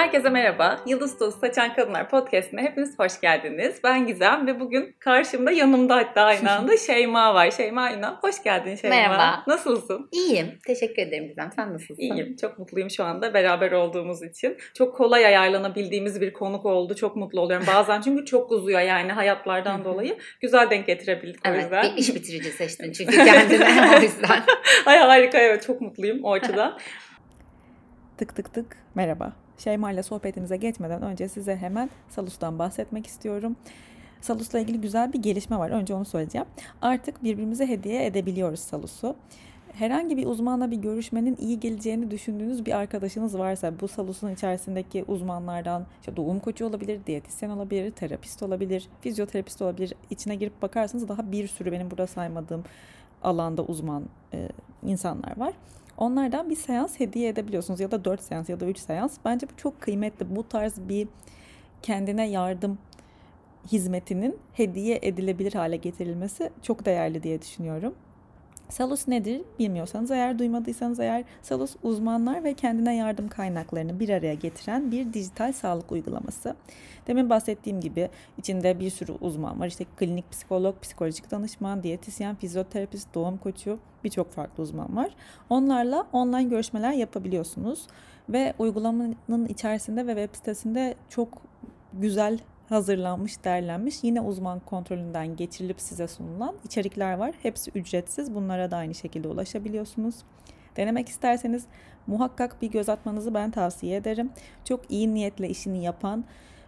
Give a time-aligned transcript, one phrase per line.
[0.00, 0.80] Herkese merhaba.
[0.86, 3.80] Yıldız Tozu Saçan Kadınlar Podcast'ine hepiniz hoş geldiniz.
[3.84, 7.50] Ben Gizem ve bugün karşımda yanımda hatta aynı anda Şeyma var.
[7.50, 8.14] Şeyma Ünal.
[8.20, 8.96] Hoş geldin Şeyma.
[8.96, 9.42] Merhaba.
[9.46, 10.08] Nasılsın?
[10.12, 10.58] İyiyim.
[10.66, 11.50] Teşekkür ederim Gizem.
[11.56, 12.02] Sen nasılsın?
[12.02, 12.36] İyiyim.
[12.40, 14.56] Çok mutluyum şu anda beraber olduğumuz için.
[14.74, 16.94] Çok kolay ayarlanabildiğimiz bir konuk oldu.
[16.94, 17.66] Çok mutlu oluyorum.
[17.66, 20.18] Bazen çünkü çok uzuyor yani hayatlardan dolayı.
[20.40, 21.84] Güzel denk getirebildik o Evet, yüzden.
[21.84, 23.64] bir iş bitirici seçtin çünkü kendine
[23.98, 24.42] o yüzden.
[24.86, 26.78] Ay harika evet çok mutluyum o açıdan.
[28.18, 29.32] Tık tık tık merhaba.
[29.64, 33.56] Şeyma ile sohbetimize geçmeden önce size hemen Salus'tan bahsetmek istiyorum.
[34.20, 35.70] Salus'la ilgili güzel bir gelişme var.
[35.70, 36.46] Önce onu söyleyeceğim.
[36.82, 39.16] Artık birbirimize hediye edebiliyoruz Salus'u.
[39.72, 45.86] Herhangi bir uzmanla bir görüşmenin iyi geleceğini düşündüğünüz bir arkadaşınız varsa bu Salus'un içerisindeki uzmanlardan
[46.00, 49.94] işte doğum koçu olabilir, diyetisyen olabilir, terapist olabilir, fizyoterapist olabilir.
[50.10, 52.64] İçine girip bakarsanız daha bir sürü benim burada saymadığım
[53.22, 54.48] alanda uzman e,
[54.82, 55.54] insanlar var.
[56.00, 59.18] Onlardan bir seans hediye edebiliyorsunuz ya da 4 seans ya da 3 seans.
[59.24, 60.36] Bence bu çok kıymetli.
[60.36, 61.08] Bu tarz bir
[61.82, 62.78] kendine yardım
[63.72, 67.94] hizmetinin hediye edilebilir hale getirilmesi çok değerli diye düşünüyorum.
[68.70, 74.90] Salus nedir bilmiyorsanız eğer duymadıysanız eğer Salus uzmanlar ve kendine yardım kaynaklarını bir araya getiren
[74.90, 76.56] bir dijital sağlık uygulaması.
[77.06, 79.66] Demin bahsettiğim gibi içinde bir sürü uzman var.
[79.66, 85.10] İşte klinik psikolog, psikolojik danışman, diyetisyen, fizyoterapist, doğum koçu birçok farklı uzman var.
[85.50, 87.86] Onlarla online görüşmeler yapabiliyorsunuz
[88.28, 91.28] ve uygulamanın içerisinde ve web sitesinde çok
[91.92, 92.38] güzel
[92.70, 97.34] hazırlanmış, derlenmiş yine uzman kontrolünden geçirilip size sunulan içerikler var.
[97.42, 98.34] Hepsi ücretsiz.
[98.34, 100.14] Bunlara da aynı şekilde ulaşabiliyorsunuz.
[100.76, 101.64] Denemek isterseniz
[102.06, 104.30] muhakkak bir göz atmanızı ben tavsiye ederim.
[104.64, 106.24] Çok iyi niyetle işini yapan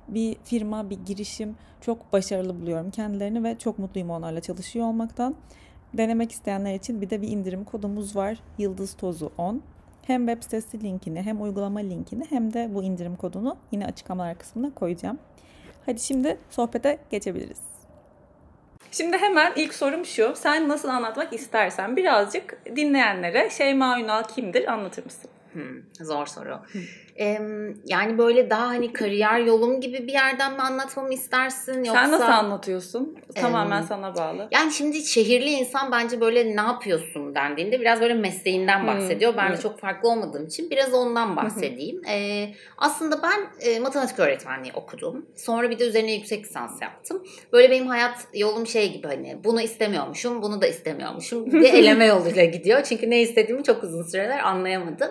[0.09, 5.35] bir firma, bir girişim çok başarılı buluyorum kendilerini ve çok mutluyum onlarla çalışıyor olmaktan.
[5.95, 8.39] Denemek isteyenler için bir de bir indirim kodumuz var.
[8.59, 9.63] Yıldız Tozu 10.
[10.03, 14.75] Hem web sitesi linkini hem uygulama linkini hem de bu indirim kodunu yine açıklamalar kısmına
[14.75, 15.19] koyacağım.
[15.87, 17.61] Hadi şimdi sohbete geçebiliriz.
[18.91, 20.33] Şimdi hemen ilk sorum şu.
[20.37, 25.31] Sen nasıl anlatmak istersen birazcık dinleyenlere Şeyma Ünal kimdir anlatır mısın?
[25.53, 26.61] Hmm, zor soru.
[27.87, 32.03] Yani böyle daha hani kariyer yolum gibi bir yerden mi anlatmamı istersin yoksa?
[32.03, 33.17] Sen nasıl anlatıyorsun?
[33.35, 34.49] Tamamen Em, sana bağlı.
[34.51, 39.35] Yani şimdi şehirli insan bence böyle ne yapıyorsun dendiğinde biraz böyle mesleğinden Hmm, bahsediyor.
[39.37, 42.03] Ben de çok farklı olmadığım için biraz ondan bahsedeyim.
[42.09, 45.27] Ee, aslında ben e, matematik öğretmenliği okudum.
[45.37, 47.23] Sonra bir de üzerine yüksek lisans yaptım.
[47.53, 51.47] Böyle benim hayat yolum şey gibi hani bunu istemiyormuşum, bunu da istemiyormuşum.
[51.53, 52.83] Bir eleme yoluyla gidiyor.
[52.83, 55.11] Çünkü ne istediğimi çok uzun süreler anlayamadım.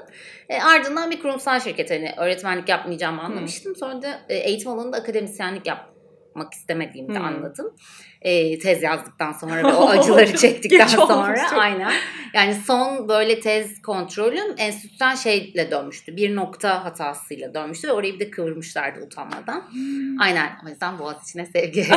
[0.51, 3.75] E, ardından bir kurumsal şirket hani öğretmenlik yapmayacağımı anlamıştım.
[3.75, 7.25] Sonra da e, eğitim alanında akademisyenlik yapmak istemediğimi de Hmm.
[7.25, 7.75] anladım.
[8.21, 11.59] E, tez yazdıktan sonra ve o acıları çektikten sonra çok.
[11.59, 11.91] aynen.
[12.33, 16.15] Yani son böyle tez kontrolüm enstitüden şeyle dönmüştü.
[16.17, 19.63] Bir nokta hatasıyla dönmüştü ve orayı bir de kıvırmışlardı utanmadan.
[20.19, 20.49] Aynen.
[20.65, 21.85] O yüzden Boğaziçi'ne sevgi.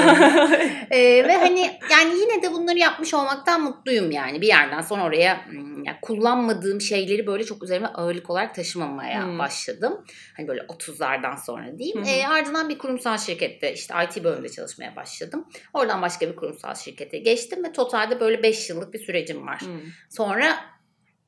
[0.91, 4.41] Ee, ve hani yani yine de bunları yapmış olmaktan mutluyum yani.
[4.41, 9.39] Bir yerden sonra oraya hmm, yani kullanmadığım şeyleri böyle çok üzerime ağırlık olarak taşımamaya Hmm.
[9.39, 10.05] başladım.
[10.37, 12.05] Hani böyle 30'lardan sonra diyeyim.
[12.05, 12.09] Hı.
[12.11, 15.45] Ee, ardından bir kurumsal şirkette işte IT bölümünde çalışmaya başladım.
[15.75, 19.61] Oradan başka bir kurumsal şirkete geçtim ve totalde böyle 5 yıllık bir sürecim var.
[19.61, 19.81] Hmm.
[20.11, 20.57] Sonra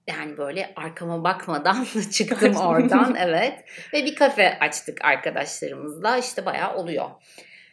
[0.06, 3.64] yani böyle arkama bakmadan çıktım oradan evet.
[3.92, 7.10] Ve bir kafe açtık arkadaşlarımızla işte bayağı oluyor.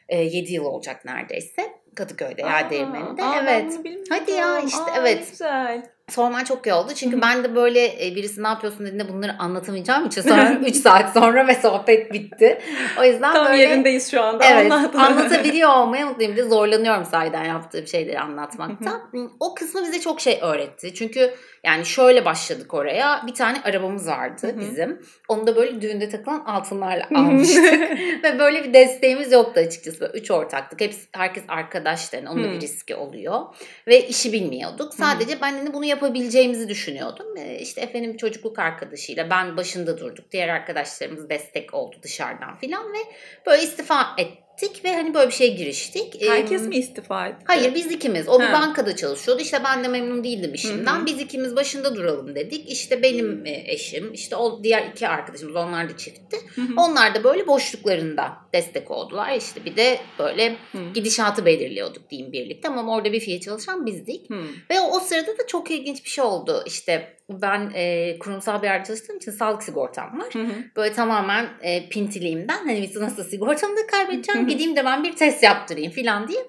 [0.10, 1.74] 7 yıl olacak neredeyse.
[1.96, 3.24] Kadıköy'de Aa, yer değirmeninde.
[3.24, 3.80] aa, evet.
[4.10, 5.30] Hadi ya işte Aa, evet.
[5.30, 5.93] Güzel.
[6.10, 6.92] Sorman çok iyi oldu.
[6.96, 11.14] Çünkü ben de böyle e, birisi ne yapıyorsun dediğinde bunları anlatamayacağım için sonra 3 saat
[11.14, 12.62] sonra ve sohbet bitti.
[13.00, 14.46] O yüzden Tam böyle yerindeyiz şu anda.
[14.46, 14.96] Evet Anlat.
[14.96, 16.32] anlatabiliyor olmaya mutluyum.
[16.32, 19.02] Bir de zorlanıyorum sahiden yaptığım şeyleri anlatmakta.
[19.40, 20.94] o kısmı bize çok şey öğretti.
[20.94, 23.24] Çünkü yani şöyle başladık oraya.
[23.28, 24.60] Bir tane arabamız vardı Hı hı.
[24.60, 25.02] bizim.
[25.28, 27.64] Onu da böyle düğünde takılan altınlarla almıştık.
[28.24, 30.02] Ve böyle bir desteğimiz yoktu açıkçası.
[30.02, 30.82] Böyle üç ortaktık.
[30.82, 32.16] Hepsi, herkes arkadaştı.
[32.16, 33.42] Yani onun da bir riski oluyor.
[33.88, 34.94] Ve işi bilmiyorduk.
[34.94, 37.38] Sadece ben de bunu yapabileceğimizi düşünüyordum.
[37.38, 40.32] Ee, işte efendim çocukluk arkadaşıyla ben başında durduk.
[40.32, 42.98] Diğer arkadaşlarımız destek oldu dışarıdan filan ve
[43.46, 44.43] böyle istifa ettik
[44.84, 46.22] ve hani böyle bir şeye giriştik.
[46.24, 47.38] Ee, Herkes mi istifa etti?
[47.44, 48.30] Hayır biz ikimiz.
[48.30, 48.54] O bir Ha.
[48.54, 49.42] bankada çalışıyordu.
[49.42, 50.96] İşte ben de memnun değildim işimden.
[50.96, 51.06] Hı hı.
[51.06, 52.72] Biz ikimiz başında duralım dedik.
[52.72, 56.38] İşte benim e, eşim, işte o diğer iki arkadaşımız onlar da çiftti.
[56.56, 56.74] Hı hı.
[56.78, 59.36] Onlar da böyle boşluklarında destek oldular.
[59.38, 60.78] İşte bir de böyle Hı.
[60.94, 62.68] gidişatı belirliyorduk diyeyim birlikte.
[62.68, 64.30] Ama orada bir fiil çalışan bizdik.
[64.30, 64.44] Hı.
[64.70, 66.64] Ve o, o sırada da çok ilginç bir şey oldu.
[66.66, 70.34] İşte ben e, kurumsal bir yerde çalıştığım için sağlık sigortam var.
[70.34, 70.54] Hı hı.
[70.76, 74.50] Böyle tamamen e, pintiliğimden hani nasıl sigortamı da Hı kaybedeceğim hı.
[74.50, 76.42] gideyim de ben bir test yaptırayım falan diye.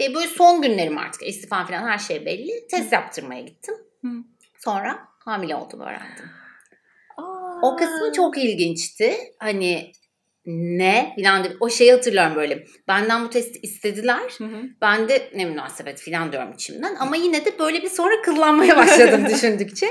[0.00, 2.66] E, böyle son günlerim artık istifa falan her şey belli.
[2.70, 3.74] Test yaptırmaya gittim.
[4.02, 4.08] Hı.
[4.58, 6.30] Sonra hamile olduğumu öğrendim.
[7.16, 7.60] Aa.
[7.62, 9.16] O kısmı çok ilginçti.
[9.38, 9.92] Hani
[10.46, 12.64] ne filan diye o şeyi hatırlıyorum böyle.
[12.88, 14.22] Benden bu testi istediler.
[14.38, 14.62] Hı hı.
[14.82, 16.96] Ben de ne münasebet filan diyorum içimden.
[17.00, 19.86] Ama yine de böyle bir sonra kıllanmaya başladım düşündükçe.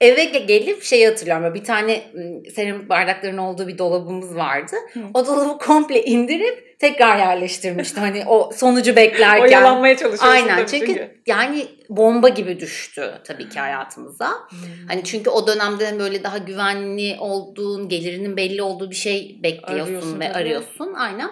[0.00, 1.44] Eve ge- gelip şeyi hatırlıyorum.
[1.44, 2.02] Böyle bir tane
[2.54, 4.76] seramik bardakların olduğu bir dolabımız vardı.
[4.92, 5.00] Hı.
[5.14, 8.02] O dolabı komple indirip tekrar yerleştirmiştim.
[8.02, 9.42] Hani o sonucu beklerken.
[9.42, 14.30] Oyalanmaya çalışıyorsun Aynen tabii çünkü, yani bomba gibi düştü tabii ki hayatımıza.
[14.88, 20.20] Hani çünkü o dönemde böyle daha güvenli olduğun, gelirinin belli olduğu bir şey bekliyorsun Arıyorsun
[20.20, 20.38] ve tabii.
[20.38, 20.94] arıyorsun.
[20.94, 21.30] Aynen.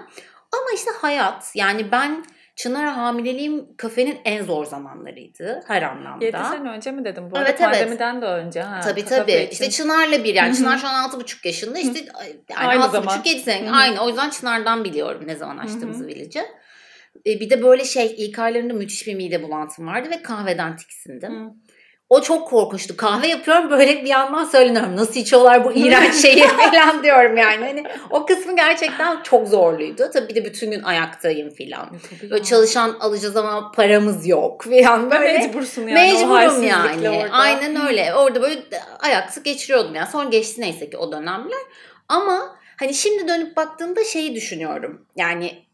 [0.53, 2.25] Ama işte hayat yani ben
[2.59, 6.25] Çınar'a hamileliğim kafenin en zor zamanlarıydı her anlamda.
[6.25, 7.31] 7 sene önce mi dedim?
[7.31, 7.81] Bu Evet, arada evet.
[7.81, 8.61] pandemiden de önce.
[8.61, 9.33] Ha, Tabii tabii.
[9.33, 9.51] için.
[9.51, 10.57] İşte Çınar'la bir yani.
[10.57, 11.79] Çınar şu an 6,5 yaşında.
[11.79, 11.99] İşte
[12.51, 13.23] yani Aynı 6,5 zaman.
[13.25, 13.71] 7 sene.
[13.71, 14.01] Aynı.
[14.05, 16.45] O yüzden Çınar'dan biliyorum ne zaman açtığımızı Hı Village'ı.
[17.27, 21.33] E, Bir de böyle şey ilk aylarında müthiş bir mide bulantım vardı ve kahveden tiksindim.
[21.33, 21.51] Hı.
[22.09, 22.97] O çok korkunçtu.
[22.97, 24.97] Kahve yapıyorum böyle bir yandan söyleniyorum.
[24.97, 27.65] Nasıl içiyorlar bu iğrenç şeyi falan diyorum yani.
[27.65, 30.11] Hani o kısmı gerçekten çok zorluydu.
[30.13, 31.89] Tabii bir de bütün gün ayaktayım falan.
[32.11, 35.39] Tabii Böyle çalışan alacağız ama paramız yok falan Ve böyle.
[35.39, 36.13] mecbursun yani.
[36.13, 37.11] Mecburum yani.
[37.11, 37.33] orada.
[37.33, 38.15] Aynen öyle.
[38.15, 38.61] Orada böyle
[39.01, 40.09] ayaksı geçiriyordum yani.
[40.13, 41.59] Sonra geçti neyse ki o dönemler.
[42.09, 45.07] Ama hani şimdi dönüp baktığımda şeyi düşünüyorum.
[45.17, 45.65] Yani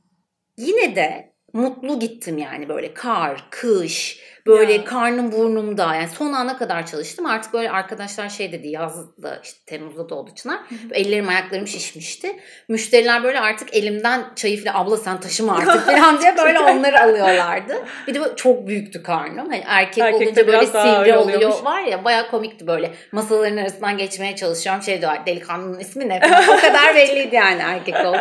[0.57, 4.85] yine de mutlu gittim yani böyle kar, kış, böyle Ya.
[4.85, 5.95] karnım burnumda.
[5.95, 7.27] Yani son ana kadar çalıştım.
[7.27, 10.59] Artık böyle arkadaşlar şey dedi yazda işte Temmuz'da da oldu Çınar.
[10.93, 12.37] Ellerim ayaklarım şişmişti.
[12.69, 17.85] Müşteriler böyle artık elimden çayı falan abla sen taşıma artık falan diye böyle onları alıyorlardı.
[18.07, 19.51] Bir de böyle çok büyüktü karnım.
[19.51, 21.17] Hani erkek Erkekte olunca böyle sivri oluyor.
[21.37, 21.65] oluyormuş.
[21.65, 22.91] Var ya bayağı komikti böyle.
[23.13, 24.83] Masaların arasından geçmeye çalışıyorum.
[24.83, 26.21] Şey diyorlar delikanlının ismi ne?
[26.49, 28.17] o kadar belliydi yani erkek oldu.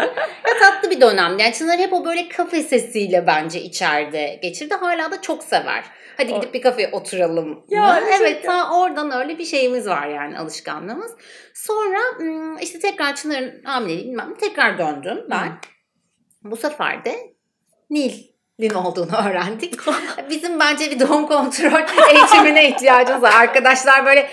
[0.47, 1.39] Ya tatlı bir dönem.
[1.39, 4.73] Yani Çınar hep o böyle kafe sesiyle bence içeride geçirdi.
[4.73, 5.83] Hala da çok sever.
[6.17, 7.65] Hadi gidip bir kafeye oturalım.
[7.69, 11.11] Ya, evet ta oradan öyle bir şeyimiz var yani alışkanlığımız.
[11.53, 11.99] Sonra
[12.61, 15.51] işte tekrar Çınar'ın hamileliği bilmem tekrar döndüm ben.
[16.43, 17.15] Bu sefer de
[17.89, 19.79] Nil'in olduğunu öğrendik.
[20.29, 21.81] Bizim bence bir doğum kontrol
[22.15, 23.33] eğitimine ihtiyacımız var.
[23.37, 24.29] Arkadaşlar böyle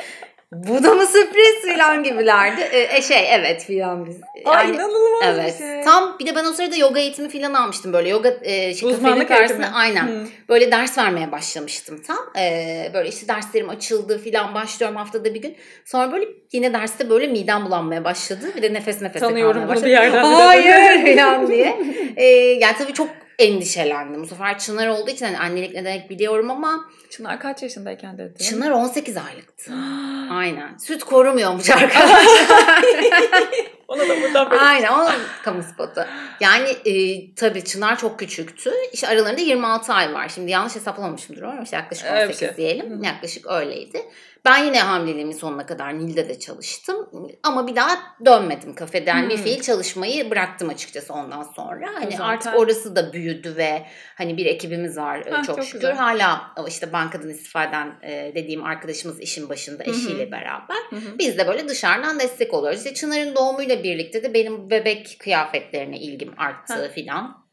[0.52, 2.60] bu da mı sürpriz falan gibilerdi.
[2.60, 4.16] E, e, şey evet filan biz.
[4.44, 5.54] Ay Yani- inanılmaz Evet.
[5.60, 5.82] bir şey.
[5.84, 9.28] Tam bir de ben o sırada yoga eğitimi falan almıştım böyle yoga e, şey, Uzmanlık
[9.28, 9.76] karşısında eğitimi.
[9.78, 10.26] aynen Hı.
[10.48, 12.18] böyle ders vermeye başlamıştım tam.
[12.38, 15.56] Ee, böyle işte derslerim açıldı falan başlıyorum haftada bir gün.
[15.84, 18.40] Sonra böyle yine derste böyle midem bulanmaya başladı.
[18.56, 19.86] Bir de nefes nefese Tanıyorum kalmaya başladı.
[19.86, 20.22] bir yerden.
[20.24, 20.42] bir de.
[20.42, 21.78] Hayır falan diye.
[22.16, 23.08] Ee, yani tabii çok
[23.40, 24.22] endişelendim.
[24.22, 28.38] Bu sefer Çınar olduğu için hani annelik ne demek biliyorum ama Çınar kaç yaşındayken dedi?
[28.38, 29.72] Çınar 18 aylıktı.
[30.30, 30.76] Aynen.
[30.76, 32.24] Süt korumuyormuş arkadaşlar.
[33.88, 34.62] Ona da buradan böyle.
[34.62, 35.10] Aynen onun
[35.44, 36.06] kamu spotu.
[36.40, 38.70] Yani e, tabii Çınar çok küçüktü.
[38.92, 40.28] İşte aralarında 26 ay var.
[40.28, 42.56] Şimdi yanlış hesaplamamışımdır ama işte yaklaşık Öyle bir 18 şey.
[42.56, 43.02] diyelim.
[43.02, 44.02] Yaklaşık öyleydi.
[44.44, 47.10] Ben yine hamileliğimin sonuna kadar Nil'de de çalıştım.
[47.42, 49.28] Ama bir daha dönmedim kafeden.
[49.28, 49.42] Bir Hı.
[49.42, 51.86] fiil çalışmayı bıraktım açıkçası ondan sonra.
[51.94, 55.64] Hani Zaten- artık orası da büyüdü ve hani bir ekibimiz var e, Hah, çok, çok
[55.64, 55.80] şükür.
[55.80, 55.96] güzel.
[55.96, 60.76] Hala o işte bankadan istifa eden e, dediğim arkadaşımız işin başında eşiyle beraber.
[60.90, 61.18] Hı hı.
[61.18, 62.78] Biz de böyle dışarıdan destek oluyoruz.
[62.78, 67.46] İşte Çınar'ın doğumuyla birlikte de benim bebek kıyafetlerine ilgim arttı filan.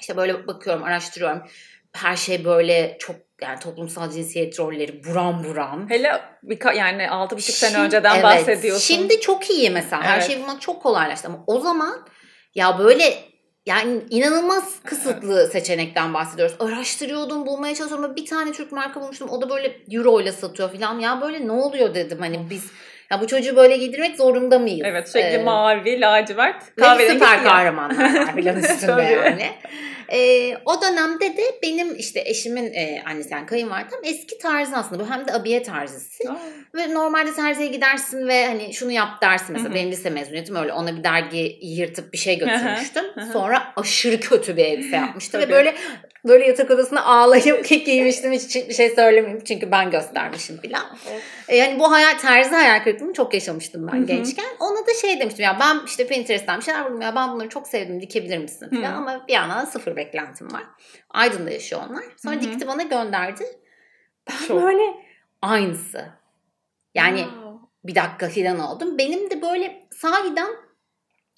[0.00, 1.42] İşte böyle bakıyorum, araştırıyorum.
[1.92, 5.90] Her şey böyle çok yani toplumsal cinsiyet rolleri buram buram.
[5.90, 8.94] Hele bir ka- yani 6,5 sene önceden evet, bahsediyorsun.
[8.94, 10.02] Şimdi çok iyi mesela.
[10.02, 10.26] Her Evet.
[10.26, 12.06] şey bulmak çok kolaylaştı ama o zaman
[12.54, 13.14] ya böyle
[13.66, 16.56] yani inanılmaz kısıtlı seçenekten bahsediyoruz.
[16.60, 18.16] Araştırıyordum, bulmaya çalışıyordum.
[18.16, 19.28] Bir tane Türk marka bulmuştum.
[19.28, 20.98] O da böyle euro ile satıyor falan.
[20.98, 22.18] Ya böyle ne oluyor dedim.
[22.20, 22.64] Hani biz
[23.10, 24.80] ya bu çocuğu böyle giydirmek zorunda mıyız?
[24.84, 27.44] Evet sürekli Ee, mavi, lacivert, ve kahverengi süper siyah.
[27.44, 29.50] kahramanlar var filan üstünde yani.
[30.12, 35.04] Ee, o dönemde de benim işte eşimin e, annesi yani kayınvalidem eski tarzı aslında.
[35.04, 36.30] Bu hem de abiye tarzısı.
[36.30, 36.36] Aa,
[36.74, 39.74] Ve normalde terziye gidersin ve hani şunu yap dersin mesela.
[39.74, 40.72] Benim lise mezuniyetim öyle.
[40.72, 43.04] Ona bir dergi yırtıp bir şey götürmüştüm.
[43.32, 45.38] Sonra aşırı kötü bir elbise yapmıştı.
[45.38, 45.74] ve böyle
[46.24, 48.32] böyle yatak odasında ağlayıp kek giymiştim.
[48.32, 50.82] Hiç hiçbir şey söylemeyeyim çünkü ben göstermişim filan.
[51.48, 54.06] E, yani bu hayal terzi hayal kırıklığını çok yaşamıştım ben Hı hı.
[54.06, 54.44] gençken.
[54.60, 57.68] Ona da şey demiştim ya ben işte Pinterest'ten bir şeyler buldum ya ben bunları çok
[57.68, 60.62] sevdim dikebilir misin filan ama bir yandan da sıfır beklentim var.
[61.10, 62.04] Aydın'da yaşıyor onlar.
[62.22, 62.42] Sonra Hı hı.
[62.42, 63.44] dikti bana gönderdi.
[64.30, 64.62] Ben Çok.
[64.62, 64.82] böyle
[65.42, 66.06] aynısı.
[66.94, 67.66] Yani Wow.
[67.84, 68.98] bir dakika filan oldum.
[68.98, 70.48] Benim de böyle sahiden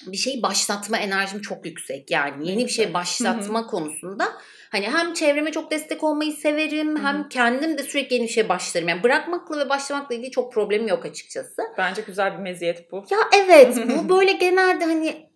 [0.06, 2.10] bir şey başlatma enerjim çok yüksek.
[2.10, 4.28] Yani yeni bir şey başlatma konusunda
[4.70, 7.06] hani hem çevreme çok destek olmayı severim Hı hı.
[7.06, 8.88] hem kendim de sürekli yeni bir şey başlarım.
[8.88, 11.62] Yani bırakmakla ve başlamakla ilgili çok problemim yok açıkçası.
[11.78, 13.04] Bence güzel bir meziyet bu.
[13.10, 15.27] Ya evet bu böyle genelde hani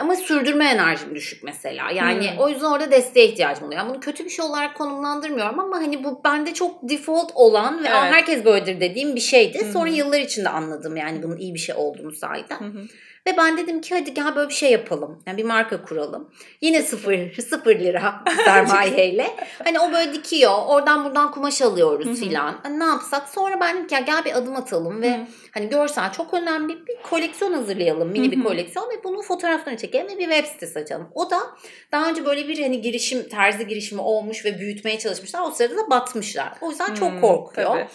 [0.00, 1.90] ama sürdürme enerjim düşük mesela.
[1.90, 2.38] Yani Hmm.
[2.38, 3.80] o yüzden orada desteğe ihtiyacım oluyor.
[3.80, 7.90] Yani bunu kötü bir şey olarak konumlandırmıyorum ama hani bu bende çok default olan ve
[7.94, 8.14] "Aa, Evet.
[8.14, 9.66] herkes böyledir dediğim bir şeydi.
[9.66, 12.58] Hı Sonra yıllar içinde anladım yani bunun iyi bir şey olduğunu sahiden.
[12.60, 12.82] Hı hı.
[13.26, 15.22] Ve ben dedim ki hadi gel böyle bir şey yapalım.
[15.26, 16.30] Yani bir marka kuralım.
[16.60, 19.36] Yine sıfır, sıfır lira sermayeyle.
[19.64, 20.52] hani o böyle dikiyor.
[20.66, 22.60] Oradan buradan kumaş alıyoruz filan.
[22.62, 23.28] Hani ne yapsak?
[23.28, 26.96] Sonra ben dedim ki ya gel bir adım atalım ve hani görsel çok önemli bir
[27.10, 28.08] koleksiyon hazırlayalım.
[28.08, 31.08] Mini bir koleksiyon ve bunun fotoğraflarını çekelim ve bir web sitesi açalım.
[31.14, 31.38] O da
[31.92, 35.40] daha önce böyle bir hani girişim, terzi girişimi olmuş ve büyütmeye çalışmışlar.
[35.42, 36.52] O sırada da batmışlar.
[36.60, 37.70] O yüzden çok Hmm, korkuyor.
[37.70, 37.86] tabii.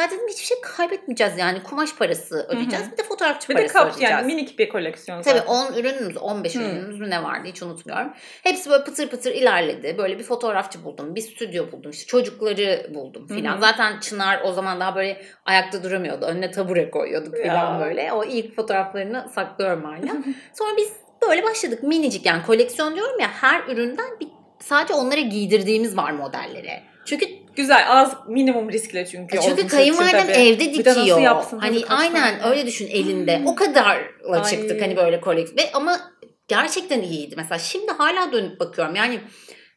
[0.00, 1.62] Ya dedim hiçbir şey kaybetmeyeceğiz yani.
[1.62, 2.92] Kumaş parası ödeyeceğiz.
[2.92, 4.10] Bir de fotoğrafçı Bir de parası kap ödeyeceğiz.
[4.10, 5.52] yani minik bir koleksiyon Tabii zaten.
[5.52, 6.62] 10 ürünümüz, 15 Hmm.
[6.62, 8.12] ürünümüz mü ne vardı hiç unutmuyorum.
[8.42, 9.98] Hepsi böyle pıtır pıtır ilerledi.
[9.98, 13.52] Böyle bir fotoğrafçı buldum, bir stüdyo buldum, işte çocukları buldum filan.
[13.52, 13.60] Hı hı.
[13.60, 16.24] Zaten Çınar o zaman daha böyle ayakta duramıyordu.
[16.26, 18.12] Önüne tabure koyuyorduk filan böyle.
[18.12, 20.12] O ilk fotoğraflarını saklıyorum hala.
[20.54, 20.92] Sonra biz
[21.28, 24.28] böyle başladık minicik yani koleksiyon diyorum ya her üründen bir
[24.60, 26.82] sadece onlara giydirdiğimiz var modellere.
[27.04, 27.26] Çünkü
[27.56, 29.36] Güzel az minimum riskle çünkü.
[29.36, 30.32] E çünkü tabii.
[30.32, 31.20] evde dikiyor.
[31.20, 32.50] yapsın Hani aynen tane?
[32.50, 33.42] öyle düşün elinde.
[33.46, 34.50] O kadarla Ay.
[34.50, 35.58] çıktık hani böyle koleksiyon.
[35.58, 36.00] Ve ama
[36.48, 37.34] gerçekten iyiydi.
[37.36, 38.94] Mesela şimdi hala dönüp bakıyorum.
[38.96, 39.20] Yani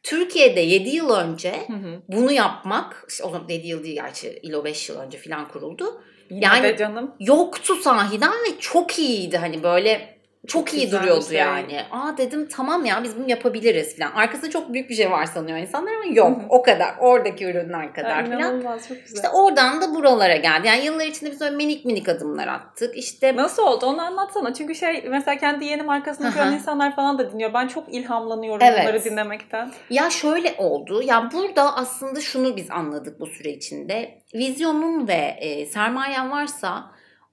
[0.02, 2.02] Türkiye'de 7 yıl önce Hı hı.
[2.08, 6.02] bunu yapmak, işte o zaman 7 yıl değil gerçi ILO 5 yıl önce falan kuruldu.
[6.30, 7.14] Yine Yani- canım.
[7.20, 10.13] Yoktu sahiden ve çok iyiydi hani böyle
[10.46, 11.38] çok, Çok iyi duruyordu şey.
[11.38, 11.80] yani.
[11.92, 14.12] Aa dedim tamam ya biz bunu yapabiliriz falan.
[14.12, 16.94] Arkasında çok büyük bir şey var sanıyor insanlar ama yok o kadar.
[17.00, 18.38] Oradaki ürünler kadar Ay, falan.
[18.38, 19.16] İnanılmaz çok güzel.
[19.16, 20.66] İşte oradan da buralara geldi.
[20.66, 22.96] Yani yıllar içinde biz öyle minik minik adımlar attık.
[22.96, 24.54] İşte Nasıl oldu onu anlatsana.
[24.54, 26.50] Çünkü şey mesela kendi yeni markasını Aha.
[26.50, 27.54] insanlar falan da dinliyor.
[27.54, 28.80] Ben çok ilhamlanıyorum Evet.
[28.82, 29.70] bunları dinlemekten.
[29.90, 31.02] ya şöyle oldu.
[31.02, 34.18] Ya burada aslında şunu biz anladık bu süre içinde.
[34.34, 36.84] Vizyonun ve e, sermayen varsa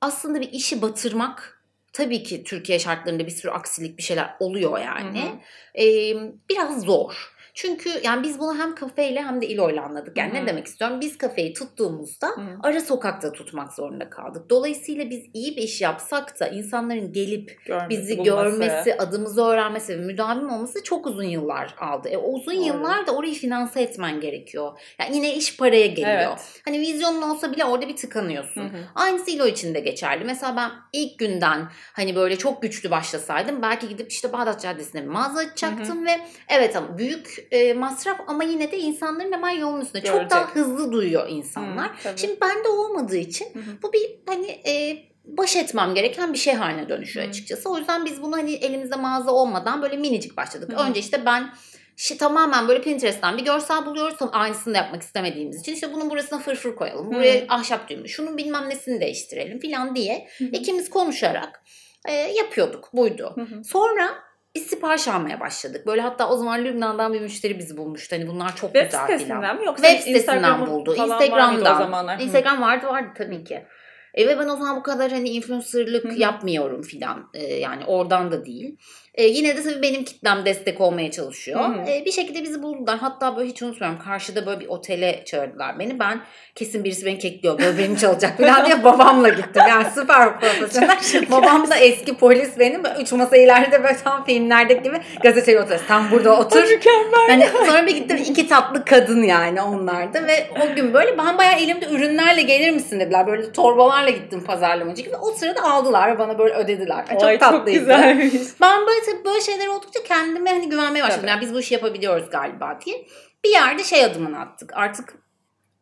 [0.02, 1.61] aslında bir işi batırmak
[1.94, 5.22] tabii ki Türkiye şartlarında bir sürü aksilik bir şeyler oluyor yani.
[5.24, 6.16] Hı E,
[6.50, 7.32] biraz zor.
[7.54, 10.18] Çünkü yani biz bunu hem kafeyle hem de İlo'yla anladık.
[10.18, 10.44] Yani Hı hı.
[10.44, 11.02] ne demek istiyorum?
[11.02, 12.58] Biz kafeyi tuttuğumuzda Hı hı.
[12.64, 14.50] ara sokakta tutmak zorunda kaldık.
[14.50, 18.60] Dolayısıyla biz iyi bir iş yapsak da insanların gelip Görmesi, bizi bulması.
[18.60, 22.10] görmesi, adımızı öğrenmesi ve müdavim olması çok uzun yıllar aldı.
[22.10, 22.64] E, uzun Doğru.
[22.66, 24.80] yıllar da orayı finanse etmen gerekiyor.
[25.00, 26.08] Yani yine iş paraya geliyor.
[26.30, 26.62] Evet.
[26.66, 28.62] Hani vizyonun olsa bile orada bir tıkanıyorsun.
[28.62, 28.82] Hı hı.
[28.96, 30.26] Aynısı İLO için de geçerli.
[30.26, 35.08] Mesela ben ilk günden hani böyle çok güçlü başlasaydım belki gidip işte Bağdat Caddesi'nde bir
[35.08, 40.04] mağaza açacaktım ve evet ama büyük e, masraf ama yine de insanların hemen yolun üstünde.
[40.04, 40.32] Çok Görecek.
[40.32, 41.90] daha hızlı duyuyor insanlar.
[41.90, 42.20] Hı, tabii.
[42.20, 43.82] Şimdi bende olmadığı için Hı hı.
[43.84, 47.30] bu bir hani e, baş etmem gereken bir şey haline dönüşüyor Hı.
[47.30, 47.70] açıkçası.
[47.70, 50.74] O yüzden biz bunu hani elimizde mağaza olmadan böyle minicik başladık.
[50.74, 50.84] Hı.
[50.84, 51.50] Önce işte ben
[51.98, 54.18] şi, tamamen böyle Pinterest'ten bir görsel buluyoruz.
[54.32, 57.14] Aynısını da yapmak istemediğimiz için işte bunun burasına fırfır koyalım.
[57.14, 61.64] Buraya ahşap düğümü, şunun bilmem nesini değiştirelim falan diye Hı ikimiz konuşarak
[62.08, 62.90] e, yapıyorduk.
[62.94, 63.36] Buydu.
[63.36, 63.64] Hı.
[63.64, 65.88] Sonra biz sipariş almaya başladık.
[65.88, 68.16] Böyle hatta o zaman Lübnan'dan bir müşteri bizi bulmuştu.
[68.16, 70.96] Hani bunlar çok Web güzel sitesinden mi yoksa Web sitesinden buldu.
[70.96, 71.76] falan var Instagram'dan.
[71.76, 72.20] o zamanlar?
[72.20, 73.66] Instagram vardı vardı tabii ki.
[74.14, 76.14] E ve ben o zaman bu kadar hani influencerlık Hı hı.
[76.14, 77.30] yapmıyorum filan.
[77.34, 78.78] E, yani oradan da değil.
[79.16, 81.60] E, yine de tabii benim kitlem destek olmaya çalışıyor.
[81.60, 81.90] Hı hı.
[81.90, 82.98] E, bir şekilde bizi buldular.
[82.98, 84.00] Hatta böyle hiç unutmuyorum.
[84.00, 86.00] Karşıda böyle bir otele çağırdılar beni.
[86.00, 86.22] Ben
[86.56, 87.60] kesin birisi beni kekliyor.
[87.60, 89.64] Böbreğimi çalacak falan diye babamla gittim.
[89.70, 90.98] Yani süper profesyonel.
[91.32, 92.84] Babam da eski polis benim.
[92.84, 95.82] Böyle Üç masa ileride böyle tam filmlerdeki gibi gazeteli oturuyor.
[95.88, 96.64] Sen burada otur.
[96.64, 97.28] Mükemmel.
[97.28, 101.60] Hani sonra bir gittim iki tatlı kadın yani onlardı ve o gün böyle ben bayağı
[101.60, 103.28] elimde ürünlerle gelir misin dediler.
[103.28, 105.16] Böyle torbalarla gittim pazarlamacı gibi.
[105.16, 107.06] O sırada aldılar bana böyle ödediler.
[107.12, 107.80] Çok Ay, tatlıydı.
[107.80, 108.34] Çok güzelmiş.
[108.62, 111.22] Ben böyle tabii böyle şeyler oldukça kendime hani güvenmeye başladım.
[111.22, 111.30] Tabii.
[111.32, 113.06] Yani biz bu işi yapabiliyoruz galiba diye.
[113.44, 114.72] Bir yerde şey adımını attık.
[114.74, 115.14] Artık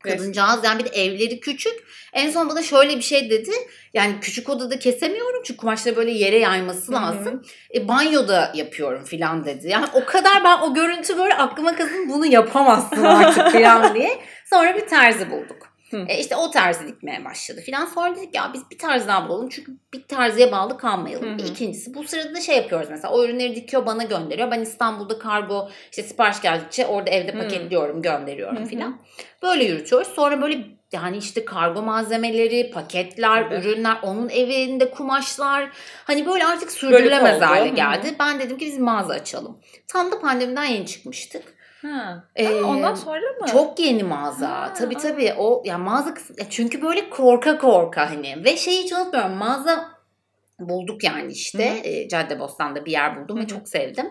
[0.04, 1.74] kadıncağız yani bir de evleri küçük.
[2.14, 3.52] En son bana şöyle bir şey dedi.
[3.94, 7.02] Yani küçük odada kesemiyorum çünkü kumaşları böyle yere yayması Hı hı.
[7.02, 7.44] lazım.
[7.76, 9.70] E, banyoda yapıyorum filan dedi.
[9.70, 14.20] Yani o kadar ben o görüntü böyle aklıma kazın bunu yapamazsın artık filan diye.
[14.50, 15.69] Sonra bir terzi bulduk.
[15.91, 16.05] Hı.
[16.08, 17.86] E işte o terzi dikmeye başladı filan.
[17.86, 19.50] Sonra dedik ya biz bir terzi daha bulalım.
[19.50, 21.29] Çünkü bir terziye bağlı kalmayalım.
[21.29, 21.38] Hı hı.
[21.38, 23.13] Bir ikincisi bu sırada da şey yapıyoruz mesela.
[23.13, 24.51] O ürünleri dikiyor bana gönderiyor.
[24.51, 27.38] Ben İstanbul'da kargo işte sipariş geldikçe orada evde Hı.
[27.38, 29.01] paketliyorum gönderiyorum filan.
[29.43, 30.08] Böyle yürütüyoruz.
[30.08, 33.65] Sonra böyle yani işte kargo malzemeleri, paketler, Evet.
[33.65, 35.69] ürünler, onun evinde kumaşlar.
[36.03, 37.75] Hani böyle artık sürdürülemez hale Hı hı.
[37.75, 38.15] geldi.
[38.19, 39.58] Ben dedim ki biz mağaza açalım.
[39.88, 41.59] Tam da pandemiden yeni çıkmıştık.
[41.81, 42.24] Ha.
[42.36, 43.48] Ee, Ha, Ondan sonra mı?
[43.51, 44.50] Çok yeni mağaza.
[44.50, 45.00] Ha, tabii aa.
[45.00, 45.33] tabii.
[45.38, 49.31] O ya mağaza kısmı ya çünkü böyle korka korka hani ve şeyi hiç unutmuyorum.
[49.31, 49.89] Mağaza
[50.59, 51.81] bulduk yani işte.
[51.83, 54.05] E, Caddebostan'da bir yer buldum Hı ve çok sevdim.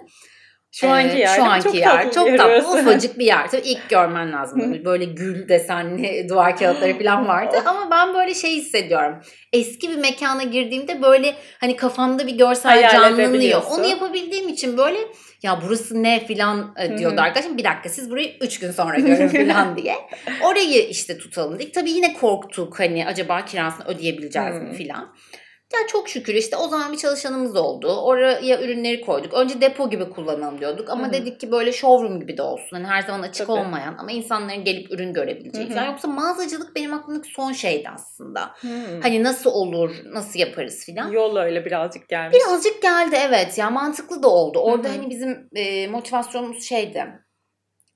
[0.72, 1.36] Şu anki Ee, yer.
[1.36, 2.02] Şu anki çok yer.
[2.02, 2.80] Tatlı çok tatlı.
[2.80, 3.50] Ufacık bir yer.
[3.50, 4.60] Tabii ilk görmen lazım.
[4.60, 4.84] Hı.
[4.84, 7.56] Böyle, gül desenli duvar kağıtları falan vardı.
[7.66, 9.18] Ama ben böyle şey hissediyorum.
[9.52, 13.62] Eski bir mekana girdiğimde böyle hani kafamda bir görsel Hayal canlanıyor.
[13.70, 14.98] Onu yapabildiğim için böyle
[15.42, 17.58] ya burası ne filan e, diyordu arkadaşım.
[17.58, 19.94] Bir dakika siz burayı 3 gün sonra görün filan diye.
[20.44, 21.74] Orayı işte tutalım dedik.
[21.74, 25.14] Tabii yine korktuk hani acaba kirasını ödeyebileceğiz mi filan.
[25.72, 28.00] Ya çok şükür işte o zaman bir çalışanımız oldu.
[28.02, 29.34] Oraya ürünleri koyduk.
[29.34, 31.12] Önce depo gibi kullanalım diyorduk ama Hı hı.
[31.12, 32.76] dedik ki böyle showroom gibi de olsun.
[32.76, 33.60] Hani her zaman açık Tabii.
[33.60, 35.66] olmayan ama insanların gelip ürün görebileceği.
[35.66, 35.74] Hı hı.
[35.74, 35.86] falan.
[35.86, 38.50] Yoksa mağazacılık benim aklımdaki son şeydi aslında.
[38.60, 39.00] Hmm.
[39.02, 41.10] Hani nasıl olur, nasıl yaparız filan.
[41.10, 42.38] Yol öyle birazcık gelmiş.
[42.38, 44.58] Birazcık geldi evet ya mantıklı da oldu.
[44.58, 44.96] Orada Hı hı.
[44.96, 47.06] hani bizim e, motivasyonumuz şeydi.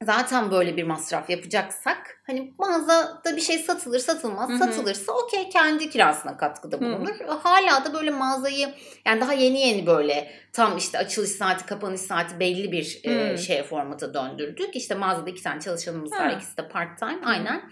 [0.03, 4.59] Zaten böyle bir masraf yapacaksak hani mağazada bir şey satılır satılmaz Hı hı.
[4.59, 7.21] satılırsa okey kendi kirasına katkıda bulunur.
[7.43, 8.69] Hala da böyle mağazayı
[9.07, 13.39] yani daha yeni yeni böyle tam işte açılış saati kapanış saati belli bir e, Hı.
[13.39, 14.77] şeye formata döndürdük.
[14.77, 17.63] İşte mağazada iki tane çalışanımız var ikisi de part time aynen.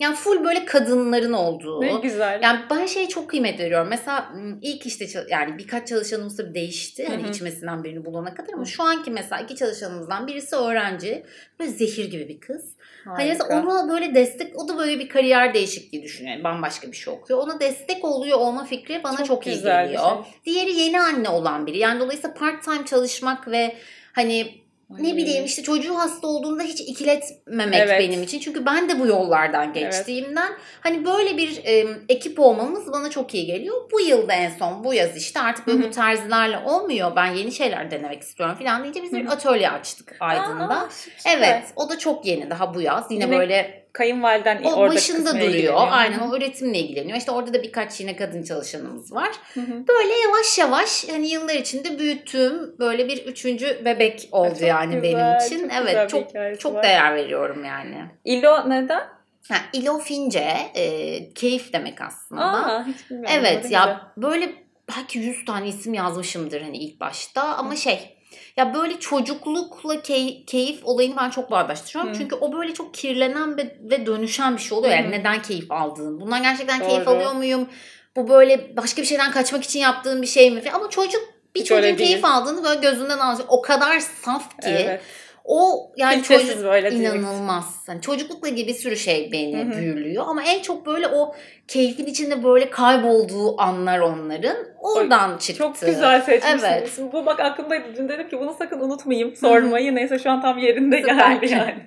[0.00, 1.80] Yani full böyle kadınların olduğu.
[1.80, 2.40] Ne güzel.
[2.42, 3.88] Yani ben şeye çok kıymet veriyorum.
[3.90, 7.06] Mesela ilk işte yani birkaç çalışanımız tabii değişti.
[7.08, 7.30] Hani Hı hı.
[7.30, 11.26] içmesinden birini bulana kadar ama şu anki mesela iki çalışanımızdan birisi öğrenci.
[11.58, 12.76] Böyle zehir gibi bir kız.
[13.04, 13.60] Hani Harika.
[13.60, 16.34] ona böyle destek, o da böyle bir kariyer değişikliği düşünüyor.
[16.34, 17.38] Yani bambaşka bir şey okuyor.
[17.38, 20.24] Ona destek oluyor olma fikri bana çok, Çok iyi geliyor.
[20.24, 20.54] şey.
[20.54, 21.78] Diğeri yeni anne olan biri.
[21.78, 23.76] Yani dolayısıyla part time çalışmak ve
[24.12, 24.59] hani
[24.98, 28.00] ne bileyim işte çocuğu hasta olduğunda hiç ikiletmemek Evet.
[28.00, 28.38] benim için.
[28.38, 33.46] Çünkü ben de bu yollardan geçtiğimden hani böyle bir e, ekip olmamız bana çok iyi
[33.46, 33.90] geliyor.
[33.92, 35.88] Bu yılda en son bu yaz işte artık böyle Hı hı.
[35.88, 37.16] bu terzilerle olmuyor.
[37.16, 39.32] Ben yeni şeyler denemek istiyorum falan deyince biz bir Hı hı.
[39.32, 40.80] atölye açtık Aydın'da.
[40.80, 40.88] Aa.
[41.24, 43.06] Evet o da çok yeni daha bu yaz.
[43.10, 45.46] Yine, Yine böyle Kayınvaliden o orada başında duruyor.
[45.48, 45.86] ilgileniyor.
[45.90, 47.18] Aynen o üretimle ilgileniyor.
[47.18, 49.30] İşte orada da birkaç yine kadın çalışanımız var.
[49.54, 49.86] Hı hı.
[49.88, 55.02] Böyle yavaş yavaş hani yıllar içinde büyüttüğüm böyle bir üçüncü bebek oldu Çok yani güzel,
[55.02, 55.68] benim için.
[55.68, 56.82] çok evet çok çok var.
[56.82, 58.04] değer veriyorum yani.
[58.24, 59.02] İlo neden?
[59.48, 62.42] Ha, ilo fince e, keyif demek aslında.
[62.44, 62.86] Aa,
[63.28, 63.72] evet güzel.
[63.76, 64.52] ya böyle
[64.96, 68.16] belki 100 tane isim yazmışımdır hani ilk başta ama şey
[68.56, 72.14] ya böyle çocuklukla key- keyif olayını ben çok bağdaştırıyorum.
[72.14, 72.18] Hı.
[72.18, 74.94] Çünkü o böyle çok kirlenen ve, ve dönüşen bir şey oluyor.
[74.94, 75.10] Yani Hı.
[75.10, 76.20] neden keyif aldığın.
[76.20, 77.14] Bundan gerçekten keyif Doğru.
[77.14, 77.68] alıyor muyum?
[78.16, 80.62] Bu böyle başka bir şeyden kaçmak için yaptığın bir şey mi?
[80.74, 81.22] Ama çocuk
[81.54, 83.48] bir Hiç çocuğun keyif aldığını böyle gözünden anlıyor.
[83.48, 84.68] O kadar saf ki.
[84.68, 85.00] Evet.
[85.44, 87.82] O yani Filtresiz çocuk böyle inanılmaz.
[87.86, 91.34] Hani çocuklukla ilgili bir sürü şey beni büyülüyor ama en çok böyle o
[91.68, 95.62] keyfin içinde böyle kaybolduğu anlar onların oradan çıktı.
[95.62, 96.64] Çok güzel seçmişsiniz.
[96.64, 97.12] Evet.
[97.12, 97.96] Bu bak aklımdaydı.
[97.96, 99.94] Dün dedim ki bunu sakın unutmayayım sormayı.
[99.94, 101.14] Neyse şu an tam yerinde Süper.
[101.14, 101.76] geldi yani.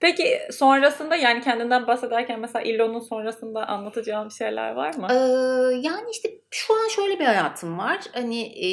[0.00, 5.06] Peki sonrasında yani kendinden bahsederken mesela İllo'nun sonrasında anlatacağım şeyler var mı?
[5.10, 5.16] Ee,
[5.82, 8.00] yani işte şu an şöyle bir hayatım var.
[8.12, 8.68] Hani e,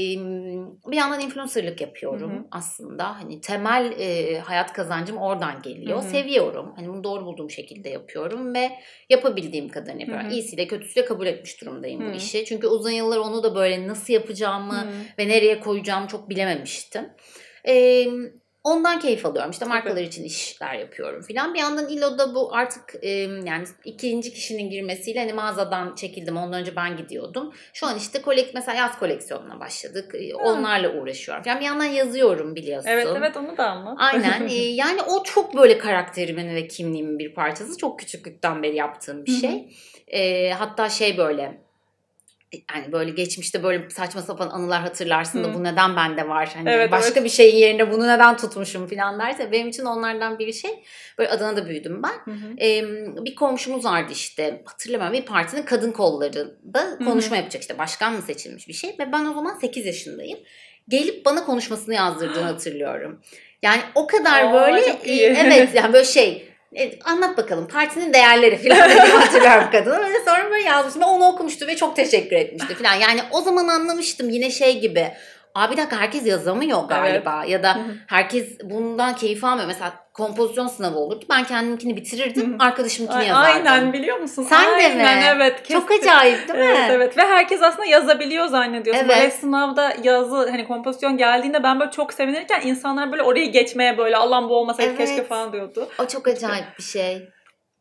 [0.92, 2.48] bir yandan influencerlık yapıyorum Hı hı.
[2.52, 3.20] aslında.
[3.20, 5.98] Hani temel e, hayat kazancım oradan geliyor.
[5.98, 6.10] Hı hı.
[6.10, 6.74] Seviyorum.
[6.76, 8.72] Hani bunu doğru bulduğum şekilde yapıyorum ve
[9.10, 10.26] yapabildiğim kadarını yapıyorum.
[10.26, 10.34] Hı hı.
[10.34, 12.14] İyisiyle kötüsüyle kabul etmiş durumdayım Hı.
[12.14, 12.46] bu işi.
[12.46, 14.88] Çünkü uzun yıllar onu da böyle nasıl yapacağımı Hı.
[15.20, 17.10] ve nereye koyacağımı çok bilememiştim.
[17.68, 18.06] Ee,
[18.64, 19.52] ondan keyif alıyorum.
[19.52, 21.54] İşte markalar için işler yapıyorum filan.
[21.54, 26.38] Bir yandan İLO'da bu artık e, yani ikinci kişinin girmesiyle hani mağazadan çekildim.
[26.38, 27.54] Ondan önce ben gidiyordum.
[27.74, 30.16] Şu an işte kolek mesela yaz koleksiyonuna başladık.
[30.44, 31.44] Onlarla uğraşıyorum.
[31.46, 32.90] Yani bir yandan yazıyorum biliyorsun.
[32.90, 33.98] Evet evet onu da anlat.
[34.00, 34.48] Aynen.
[34.74, 37.78] Yani o çok böyle karakterimin ve kimliğimin bir parçası.
[37.78, 39.40] Çok küçüklükten beri yaptığım bir Hı hı.
[39.40, 40.52] şey.
[40.52, 41.63] Hatta şey böyle
[42.76, 45.54] yani böyle geçmişte böyle saçma sapan anılar hatırlarsın da Hı.
[45.54, 46.52] bu neden bende var?
[46.56, 47.24] Hani Evet, başka evet.
[47.24, 50.84] bir şeyin yerine bunu neden tutmuşum falan derse benim için onlardan biri şey.
[51.18, 52.34] Böyle Adana'da büyüdüm ben.
[52.34, 52.54] Hı hı.
[52.62, 52.84] Ee,
[53.26, 58.68] bir komşumuz vardı işte hatırlamıyorum bir partinin kadın kollarında konuşma yapacak işte başkan mı seçilmiş
[58.68, 60.40] bir şey ve ben o zaman 8 yaşındayım.
[60.88, 63.22] Gelip bana konuşmasını yazdırdığını hatırlıyorum.
[63.62, 68.58] Yani o kadar Aa, böyle e, evet yani böyle şey e, anlat bakalım partinin değerleri
[68.58, 70.00] falan dediğimi hatırlıyorum kadına.
[70.00, 71.02] Böyle sonra böyle yazmıştım.
[71.02, 72.94] Ben onu okumuştu ve çok teşekkür etmişti falan.
[72.94, 75.12] Yani o zaman anlamıştım yine şey gibi.
[75.56, 77.46] Abi bir dakika herkes yazamıyor galiba.
[77.48, 79.68] Ya da herkes bundan keyif almıyor.
[79.68, 81.26] Mesela kompozisyon sınavı olurdu.
[81.30, 82.56] Ben kendimkini bitirirdim.
[82.60, 83.68] Arkadaşımkini Ay- yazardım.
[83.72, 84.46] Aynen biliyor musun?
[84.50, 85.24] Sen de Aynen, mi?
[85.36, 85.70] evet.
[85.70, 86.02] Çok kesin.
[86.08, 86.66] acayip değil mi?
[86.66, 89.06] Evet evet ve herkes aslında yazabiliyor zannediyorsun.
[89.06, 89.16] Evet.
[89.18, 94.18] Böyle sınavda yazı hani kompozisyon geldiğinde ben böyle çok sevinirken insanlar böyle orayı geçmeye böyle
[94.18, 95.10] Allah'ım bu olmasaydı Evet.
[95.10, 95.90] keşke falan diyordu.
[96.00, 97.30] O çok acayip bir şey.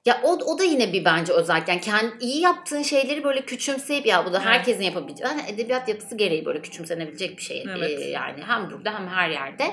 [0.04, 1.68] Ya o, o da yine bir bence özellik.
[1.68, 4.46] Yani kendi, iyi yaptığın şeyleri böyle küçümseyip ya bu da Evet.
[4.46, 5.28] herkesin yapabileceği.
[5.30, 7.64] Yani edebiyat yapısı gereği böyle küçümsenebilecek bir şey.
[7.76, 8.00] Evet.
[8.00, 9.64] Ee, yani hem burada hem her yerde.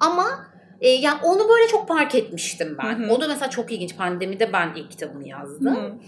[0.00, 0.46] Ama
[0.80, 2.98] e, ya onu böyle çok fark etmiştim ben.
[2.98, 3.12] Hı hı.
[3.12, 3.96] O da mesela çok ilginç.
[3.96, 6.02] Pandemide ben ilk kitabımı yazdım.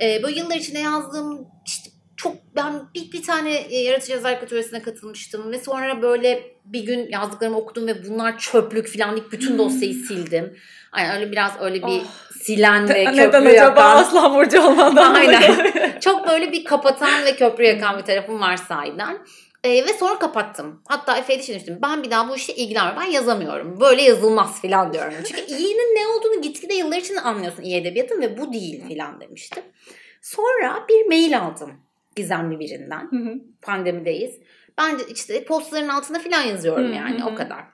[0.00, 4.82] Ee, böyle yıllar içinde yazdığım işte çok ben bir, bir tane e, yaratıcı yazar atölyesine
[4.82, 10.56] katılmıştım ve sonra böyle bir gün yazdıklarımı okudum ve bunlar çöplük deyip bütün dosyayı sildim.
[10.92, 12.32] Aynen öyle biraz öyle bir Ah.
[12.42, 13.96] silen ve Neden köprü acaba yakan.
[13.96, 15.14] Aslan Burcu olmadan?
[15.14, 16.00] Aynen.
[16.00, 19.18] Çok böyle bir kapatan ve köprü yakan bir tarafım var sahiden.
[19.64, 20.82] Ee, ve sonra kapattım.
[20.88, 21.66] Hatta Efe'ye de şey.
[21.82, 23.02] Ben bir daha bu işle ilgilenmiyorum.
[23.02, 23.80] Ben yazamıyorum.
[23.80, 25.14] Böyle yazılmaz falan diyorum.
[25.28, 29.62] Çünkü iyinin ne olduğunu gitgide yıllar içinde anlıyorsun iyi edebiyatın ve bu değil falan demiştim.
[30.22, 31.72] Sonra bir mail aldım.
[32.16, 33.08] gizemli birinden.
[33.10, 33.34] Hı hı.
[33.62, 34.38] Pandemideyiz.
[34.78, 37.73] Ben de işte postların altına falan yazıyorum Hı, yani o kadar.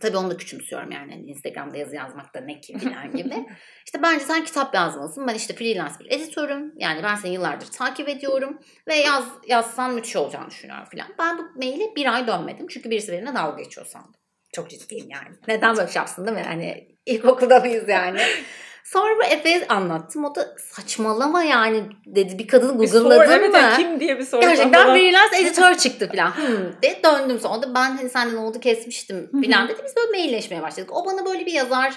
[0.00, 3.46] Tabii onu da küçümsüyorum yani hani Instagram'da yazı yazmak da ne ki falan gibi.
[3.84, 5.26] işte bence sen kitap yazmalısın.
[5.26, 6.74] Ben işte freelance bir editörüm.
[6.76, 8.58] Yani ben seni yıllardır takip ediyorum.
[8.88, 11.08] Ve yaz yazsan müthiş olacağını düşünüyorum falan.
[11.18, 12.66] Ben bu maile bir ay dönmedim.
[12.66, 14.14] Çünkü birisi benimle dalga geçiyor sandım.
[14.52, 15.36] Çok ciddiyim yani.
[15.48, 16.44] Neden böyle şey yapsın değil mi?
[16.46, 18.20] Hani ilkokulda mıyız yani?
[18.86, 20.24] Sonra bu Efe'ye anlattım.
[20.24, 22.38] O da saçmalama yani dedi.
[22.38, 23.56] Bir kadını Google'ladın evet, mı?
[23.56, 24.40] ya kim diye bir soru.
[24.40, 24.94] Gerçekten falan.
[24.96, 26.30] freelance editör çıktı falan.
[26.30, 27.58] Hmm, diye döndüm sonra.
[27.58, 29.80] O da ben hani senden oldu kesmiştim falan dedi.
[29.84, 30.90] Biz böyle mailleşmeye başladık.
[30.92, 31.94] O bana böyle bir yazar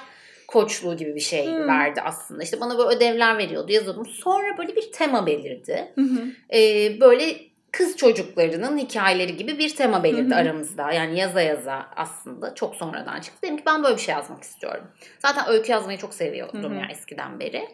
[0.47, 1.67] koçluğu gibi bir şey Hmm.
[1.67, 2.43] verdi aslında.
[2.43, 4.06] İşte bana böyle ödevler veriyordu yazıyordum.
[4.06, 5.91] Sonra böyle bir tema belirdi.
[5.95, 6.21] Hı hı.
[6.58, 10.91] Ee, böyle kız çocuklarının hikayeleri gibi bir tema belirdi aramızda.
[10.91, 13.41] Yani yaza yaza aslında çok sonradan çıktı.
[13.43, 14.84] Dedim ki ben böyle bir şey yazmak istiyorum.
[15.19, 17.67] Zaten öykü yazmayı çok seviyordum ya eskiden beri.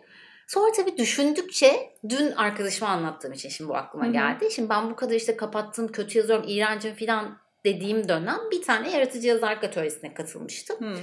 [0.48, 4.52] Sonra tabii düşündükçe dün arkadaşıma anlattığım için şimdi bu aklıma geldi.
[4.52, 9.28] Şimdi ben bu kadar işte kapattım, kötü yazıyorum, iğrencim falan dediğim dönem bir tane yaratıcı
[9.28, 10.80] yazarlık atölyesine katılmıştım.
[10.80, 10.96] Hı.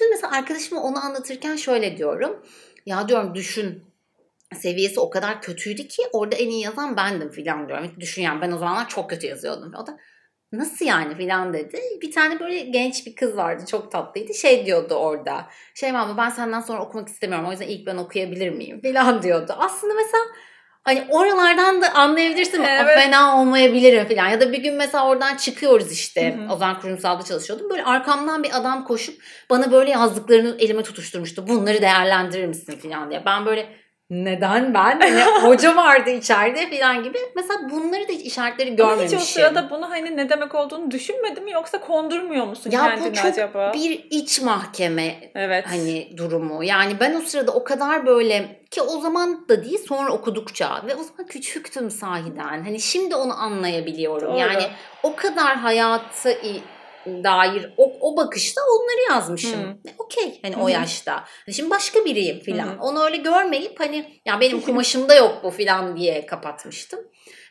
[0.00, 2.42] Dün mesela arkadaşıma onu anlatırken şöyle diyorum.
[2.86, 3.84] Ya diyorum düşün
[4.54, 7.92] seviyesi o kadar kötüydü ki orada en iyi yazan bendim filan diyorum.
[8.00, 9.72] Düşün yani ben o zamanlar çok kötü yazıyordum.
[9.82, 9.96] O da
[10.52, 11.80] nasıl yani filan dedi.
[12.02, 14.34] Bir tane böyle genç bir kız vardı çok tatlıydı.
[14.34, 15.46] Şey diyordu orada.
[15.74, 19.54] Şey ama ben senden sonra okumak istemiyorum o yüzden ilk ben okuyabilir miyim filan diyordu.
[19.58, 20.24] Aslında mesela
[20.82, 22.62] hani oralardan da anlayabilirsin.
[22.62, 22.98] "Aa, Evet.
[22.98, 24.28] Fena olmayabilirim filan.
[24.28, 26.34] Ya da bir gün mesela oradan çıkıyoruz işte.
[26.36, 26.52] Hı hı.
[26.52, 27.70] O zaman kurumsalda çalışıyordum.
[27.70, 31.48] Böyle arkamdan bir adam koşup bana böyle yazdıklarını elime tutuşturmuştu.
[31.48, 33.22] Bunları değerlendirir misin filan diye.
[33.26, 33.68] Ben böyle
[34.10, 35.00] neden ben?
[35.00, 37.18] Hani hoca vardı içeride falan gibi.
[37.36, 39.18] Mesela bunları da hiç işaretleri Ama görmemişim.
[39.18, 42.88] hiç o sırada bunu hani ne demek olduğunu düşünmedin mi yoksa kondurmuyor musun ya bu
[42.88, 43.72] kendini çok acaba?
[43.74, 45.64] bir iç mahkeme Evet.
[45.68, 46.64] hani durumu.
[46.64, 50.94] Yani ben o sırada o kadar böyle ki o zaman da değil sonra okudukça ve
[50.94, 52.64] o zaman küçüktüm sahiden.
[52.64, 54.28] Hani şimdi onu anlayabiliyorum.
[54.28, 54.38] Doğru.
[54.38, 54.62] Yani
[55.02, 56.62] o kadar hayata i-
[57.24, 59.60] dair o, o bakışta onları yazmışım.
[59.60, 61.24] E, Okey hani Hı o yaşta.
[61.46, 62.66] Hani Şimdi başka biriyim filan.
[62.66, 62.76] hı.
[62.80, 67.00] Onu öyle görmeyip hani ya benim kumaşımda yok bu filan diye kapatmıştım.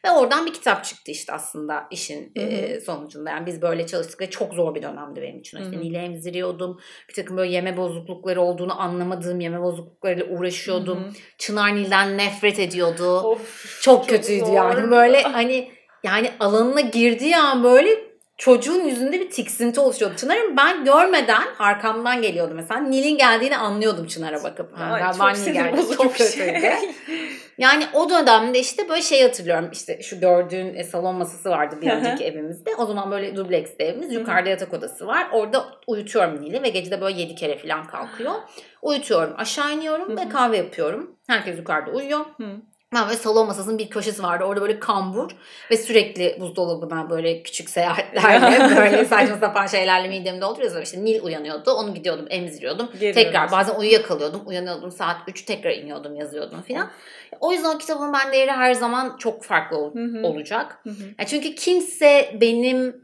[0.05, 2.47] Ve oradan bir kitap çıktı işte aslında işin Hı hı.
[2.47, 3.29] e, sonucunda.
[3.29, 5.57] Yani biz böyle çalıştık ve çok zor bir dönemdi benim için.
[5.57, 5.71] İşte.
[5.79, 6.79] Nil'i emziriyordum.
[7.09, 11.03] Bir takım böyle yeme bozuklukları olduğunu anlamadığım yeme bozukluklarıyla uğraşıyordum.
[11.03, 11.13] Hı hı.
[11.37, 13.19] Çınar Nil'den nefret ediyordu.
[13.19, 14.53] Of, çok kötüydü zor.
[14.53, 14.91] yani.
[14.91, 15.71] Böyle hani
[16.03, 18.04] yani alanına girdiği an böyle
[18.37, 20.15] çocuğun yüzünde bir tiksinti oluşuyordu.
[20.17, 22.79] Çınar'ın ben görmeden arkamdan geliyordu mesela.
[22.79, 24.77] Nil'in geldiğini anlıyordum Çınar'a bakıp.
[24.77, 25.81] Ha, Ay, galiba çok Nil geldi.
[25.97, 26.61] Çok şey.
[27.57, 29.69] Yani o dönemde işte böyle şey hatırlıyorum.
[29.71, 32.75] İşte şu gördüğün e, salon masası vardı bir önceki evimizde.
[32.75, 34.13] O zaman böyle dubleks evimiz.
[34.13, 35.27] Yukarıda yatak odası var.
[35.31, 38.31] Orada uyutuyorum Nil'i ve gecede böyle yedi kere falan kalkıyor.
[38.81, 39.33] Uyutuyorum.
[39.37, 41.15] Aşağı iniyorum ve kahve yapıyorum.
[41.27, 42.19] Herkes yukarıda uyuyor.
[42.19, 42.47] Hı.
[42.93, 44.43] Ben böyle salon masasının bir köşesi vardı.
[44.43, 45.31] Orada böyle kambur
[45.71, 50.83] ve sürekli buzdolabına böyle küçük seyahatlerle böyle saçma sapan şeylerle midemi dolduruyoruz.
[50.83, 51.71] İşte Nil uyanıyordu.
[51.71, 52.89] Onu gidiyordum emziriyordum.
[52.99, 54.41] Geri tekrar bazen uyuyakalıyordum.
[54.45, 56.89] Uyanıyordum saat 3 tekrar iniyordum yazıyordum filan.
[57.39, 59.93] O yüzden o kitabın bende yeri her zaman çok farklı ol-
[60.23, 60.79] olacak.
[60.83, 61.03] Hı hı.
[61.19, 62.95] Ya çünkü kimse benim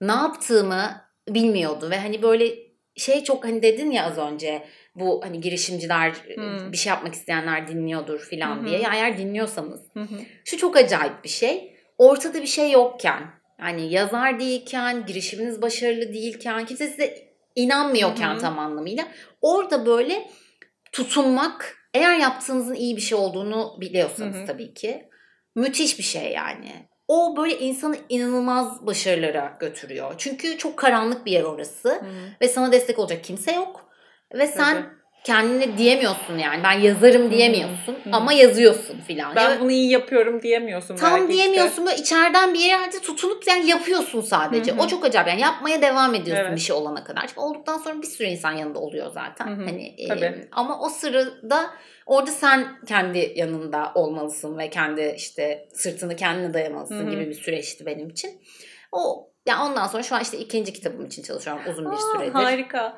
[0.00, 0.82] ne yaptığımı
[1.28, 2.54] bilmiyordu ve hani böyle
[2.96, 6.72] şey çok hani dedin ya az önce bu hani girişimciler Hmm.
[6.72, 8.78] bir şey yapmak isteyenler dinliyordur filan diye.
[8.80, 10.14] Ya eğer dinliyorsanız Hı hı.
[10.44, 11.76] şu çok acayip bir şey.
[11.98, 13.22] Ortada bir şey yokken
[13.60, 18.40] yani yazar değilken, girişiminiz başarılı değilken, kimse size inanmıyorken Hı hı.
[18.40, 19.08] tam anlamıyla
[19.42, 20.30] orada böyle
[20.92, 24.46] tutunmak eğer yaptığınızın iyi bir şey olduğunu biliyorsanız Hı hı.
[24.46, 25.08] tabii ki
[25.56, 26.88] müthiş bir şey yani.
[27.08, 30.14] O böyle insanı inanılmaz başarılara götürüyor.
[30.18, 32.04] Çünkü çok karanlık bir yer orası Hı.
[32.40, 33.87] ve sana destek olacak kimse yok.
[34.34, 34.86] Ve sen Tabii.
[35.24, 38.10] kendine diyemiyorsun yani ben yazarım diyemiyorsun hı.
[38.12, 39.36] ama yazıyorsun filan.
[39.36, 41.34] Ben Ya- bunu iyi yapıyorum diyemiyorsun Tam belki işte.
[41.36, 44.72] diyemiyorsun böyle içeriden bir yerde tutunup yani yapıyorsun sadece.
[44.72, 44.80] Hı hı.
[44.82, 46.56] O çok acayip yani yapmaya devam ediyorsun Evet.
[46.56, 47.26] bir şey olana kadar.
[47.26, 49.46] Çünkü olduktan sonra bir sürü insan yanında oluyor zaten.
[49.46, 49.64] Hı hı.
[49.64, 50.48] Hani e, Tabii.
[50.52, 51.70] ama o sırada
[52.06, 57.10] orada sen kendi yanında olmalısın ve kendi işte sırtını kendine dayamalısın Hı hı.
[57.10, 58.30] gibi bir süreçti benim için.
[58.92, 62.32] O yani ondan sonra şu an işte ikinci kitabım için çalışıyorum uzun bir Aa, süredir.
[62.32, 62.96] Harika.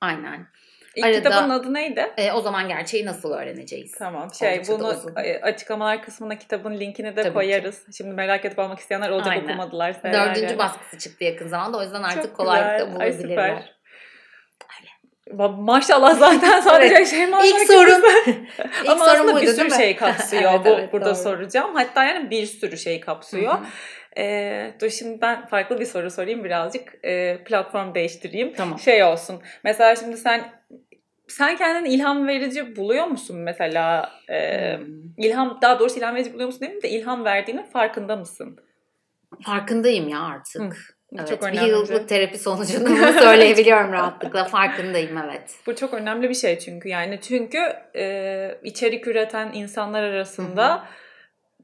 [0.00, 0.46] Aynen.
[0.96, 2.10] İlk Arada- kitabın adı neydi?
[2.16, 3.92] E, o zaman gerçeği nasıl öğreneceğiz?
[3.98, 5.12] Tamam şey Oldukça bunu uzun.
[5.16, 7.34] e, açıklamalar kısmına kitabın linkini de Tabii ki.
[7.34, 7.82] koyarız.
[7.96, 9.44] Şimdi merak edip almak isteyenler olacak Aynen.
[9.44, 10.02] okumadılar.
[10.04, 13.00] Dördüncü baskısı çıktı yakın zamanda o yüzden artık Çok kolaylıkla güzel.
[13.00, 13.28] Ay, süper.
[13.28, 13.76] bulabilirler.
[15.58, 17.08] Maşallah zaten sadece Evet.
[17.08, 18.02] şey İlk maşallah sorum.
[18.82, 19.70] İlk Ama sorum aslında buydu bir sürü mi?
[19.76, 20.52] şey kapsıyor.
[20.54, 21.14] Evet, Bu evet, burada doğru.
[21.14, 21.74] soracağım.
[21.74, 23.54] Hatta yani bir sürü şey kapsıyor.
[23.54, 23.62] Hı
[24.18, 26.94] Ee, dur şimdi ben farklı bir soru sorayım birazcık.
[27.04, 28.52] Ee, platform değiştireyim.
[28.54, 28.78] Tamam.
[28.78, 29.42] Şey olsun.
[29.64, 30.52] Mesela şimdi sen
[31.28, 34.10] sen kendini ilham verici buluyor musun mesela?
[34.26, 34.86] Hmm.
[35.16, 38.58] ilham daha doğrusu ilham verici buluyor musun demeyeyim de ilham verdiğinin farkında mısın?
[39.46, 40.62] Farkındayım ya artık.
[40.62, 40.70] Hı,
[41.18, 41.70] Evet, çok bir önemli.
[41.70, 44.44] yıllık terapi sonucunda bunu söyleyebiliyorum rahatlıkla.
[44.44, 45.54] Farkındayım evet.
[45.66, 47.58] Bu çok önemli bir şey çünkü yani çünkü
[47.96, 50.84] e, içerik üreten insanlar arasında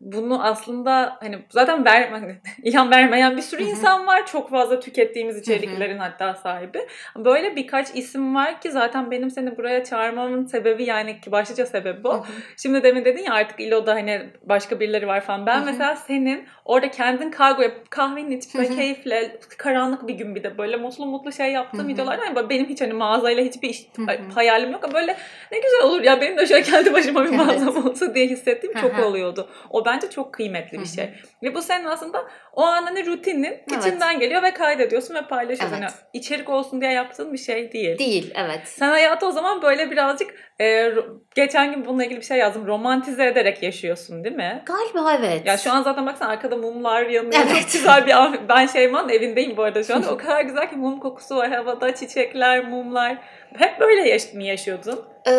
[0.03, 3.71] bunu aslında hani zaten ver, hani ilham vermeyen bir sürü Hı hı.
[3.71, 4.27] insan var.
[4.27, 6.87] Çok fazla tükettiğimiz içeriklerin hatta sahibi.
[7.17, 12.05] Böyle birkaç isim var ki zaten benim seni buraya çağırmamın sebebi yani ki başlıca sebebi
[12.05, 12.27] bu.
[12.57, 15.47] Şimdi demin dedin ya artık İlo'da hani başka birileri var falan.
[15.47, 15.65] Ben Hı hı.
[15.67, 20.59] mesela senin orada kendin kargo yapıp kahveni içip böyle keyifle karanlık bir gün bir de
[20.59, 23.87] böyle mutlu mutlu şey yaptığım videolar ya, Benim hiç hani mağazayla hiçbir iş,
[24.35, 25.17] hayalim yok ama böyle
[25.53, 27.47] ne güzel olur ya benim de şöyle kendi başıma bir Evet.
[27.47, 29.07] mağazam olsa diye hissettiğim çok Hı hı.
[29.07, 29.49] oluyordu.
[29.71, 30.95] O bence çok kıymetli bir Hı hı.
[30.95, 31.11] şey.
[31.43, 33.87] Ve bu senin aslında o an hani rutinin Evet.
[33.87, 35.77] içinden geliyor ve kaydediyorsun ve paylaşıyorsun.
[35.77, 35.83] Evet.
[35.83, 37.99] Yani içerik olsun diye yaptığın bir şey değil.
[37.99, 38.61] Değil evet.
[38.65, 40.93] Sen hayatı o zaman böyle birazcık e,
[41.35, 42.67] geçen gün bununla ilgili bir şey yazdım.
[42.67, 44.63] Romantize ederek yaşıyorsun değil mi?
[44.67, 45.47] Galiba evet.
[45.47, 47.43] Ya şu an zaten baksana arkada mumlar yanıyor.
[47.47, 47.63] Evet.
[47.63, 48.37] Çok güzel bir an.
[48.49, 50.03] Ben Şeyma'nın evindeyim bu arada şu an.
[50.13, 51.95] O kadar güzel ki mum kokusu var havada.
[51.95, 53.19] Çiçekler, mumlar.
[53.59, 55.05] Hep böyle yaş- mı yaşıyordun?
[55.27, 55.33] Eee,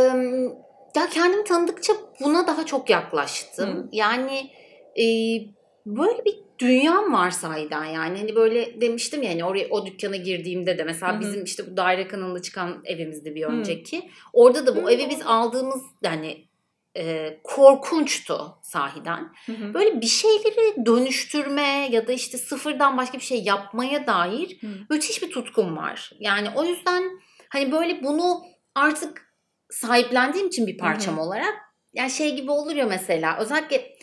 [0.95, 3.69] ya kendimi tanıdıkça buna daha çok yaklaştım.
[3.69, 3.87] Hı.
[3.91, 4.51] Yani
[4.95, 5.45] eee,
[5.85, 8.17] böyle bir dünyam var sahiden yani.
[8.17, 11.19] Hani böyle demiştim ya hani oraya o dükkana girdiğimde de mesela Hı hı.
[11.21, 14.09] bizim işte bu daire kanalında çıkan evimizde bir önceki.
[14.33, 14.91] Orada da bu Hı.
[14.91, 16.47] evi biz aldığımız yani
[16.95, 19.33] eee, korkunçtu sahiden.
[19.73, 24.67] Böyle bir şeyleri dönüştürme ya da işte sıfırdan başka bir şey yapmaya dair Hı.
[24.89, 26.11] müthiş bir tutkum var.
[26.19, 27.03] Yani o yüzden
[27.49, 28.41] hani böyle bunu
[28.75, 29.32] artık
[29.73, 31.53] sahiplendiğim için bir parçam olarak
[31.93, 33.93] yani şey gibi olur ya mesela özellikle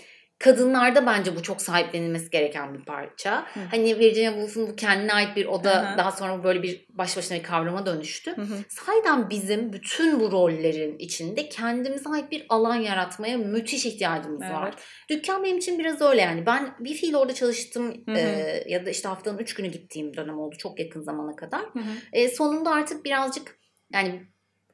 [0.40, 3.46] kadınlarda bence bu çok sahiplenilmesi gereken bir parça.
[3.54, 3.60] Hı.
[3.70, 7.38] Hani Virginia Woolf'un bu kendine ait bir oda Hı daha sonra böyle bir baş başına
[7.38, 8.36] bir kavrama dönüştü.
[8.36, 8.54] Hı hı.
[8.68, 14.68] Sahiden bizim bütün bu rollerin içinde kendimize ait bir alan yaratmaya müthiş ihtiyacımız var.
[14.72, 14.84] Evet.
[15.10, 16.46] Dükkan benim için biraz öyle yani.
[16.46, 18.16] Ben bir fiil orada çalıştım Hı hı.
[18.16, 21.60] e, ya da işte haftanın üç günü gittiğim dönem oldu çok yakın zamana kadar.
[21.60, 21.92] Hı hı.
[22.12, 23.60] E, sonunda artık birazcık
[23.92, 24.22] yani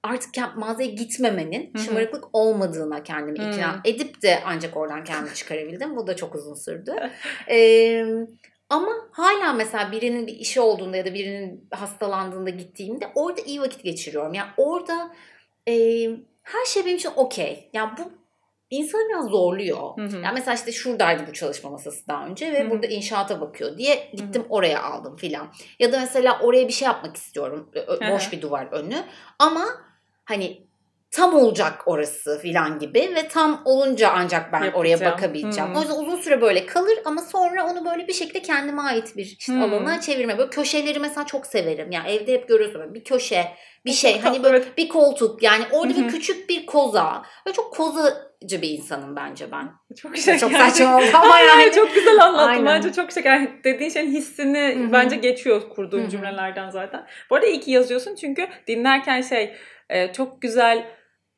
[0.06, 1.82] artık mağazaya gitmemenin Hı hı.
[1.82, 3.50] şımarıklık olmadığına kendimi Hı.
[3.50, 5.96] ikna edip de ancak oradan kendimi çıkarabildim.
[5.96, 6.94] Bu da çok uzun sürdü.
[7.50, 8.04] E,
[8.70, 13.82] ama hala mesela birinin bir işi olduğunda ya da birinin hastalandığında gittiğimde orada iyi vakit
[13.84, 14.34] geçiriyorum.
[14.34, 15.14] Yani orada
[15.68, 15.72] e,
[16.42, 17.70] her şey benim için okey.
[17.72, 18.02] Yani bu
[18.70, 19.96] insanı biraz zorluyor.
[19.98, 20.16] Hı hı.
[20.16, 22.70] Yani mesela işte şuradaydı bu çalışma masası daha önce ve Hı hı.
[22.70, 25.48] burada inşaata bakıyor diye gittim oraya aldım filan.
[25.78, 27.70] Ya da mesela oraya bir şey yapmak istiyorum.
[27.72, 28.12] Ö- ö- Hı hı.
[28.14, 28.96] Boş bir duvar önü.
[29.38, 29.64] Ama
[30.26, 30.66] hani
[31.10, 35.16] tam olacak orası filan gibi ve tam olunca ancak ben oraya Yapacağım.
[35.16, 35.74] bakabileceğim.
[35.74, 35.78] Hı.
[35.78, 39.36] O yüzden uzun süre böyle kalır ama sonra onu böyle bir şekilde kendime ait bir
[39.38, 39.64] işte Hı.
[39.64, 40.38] alana çevirme.
[40.38, 41.92] Böyle köşeleri mesela çok severim.
[41.92, 43.48] Yani evde hep görüyorsun böyle bir köşe,
[43.84, 47.22] bir şey hani böyle bir koltuk yani orada bir küçük bir koza.
[47.46, 47.76] Böyle çok
[48.40, 49.68] kozacı bir insanım bence ben.
[49.96, 50.38] Çok şeker.
[50.38, 51.74] Çok saçma oldu ama Hayır, yani.
[51.74, 52.48] çok güzel anlattın.
[52.48, 52.66] Aynen.
[52.66, 53.64] Bence çok şeker.
[53.64, 54.92] Dediğin şeyin hissini Hı hı.
[54.92, 57.06] bence geçiyor kurduğun cümlelerden zaten.
[57.30, 59.56] Bu arada iyi ki yazıyorsun çünkü dinlerken şey
[59.88, 60.84] e, çok güzel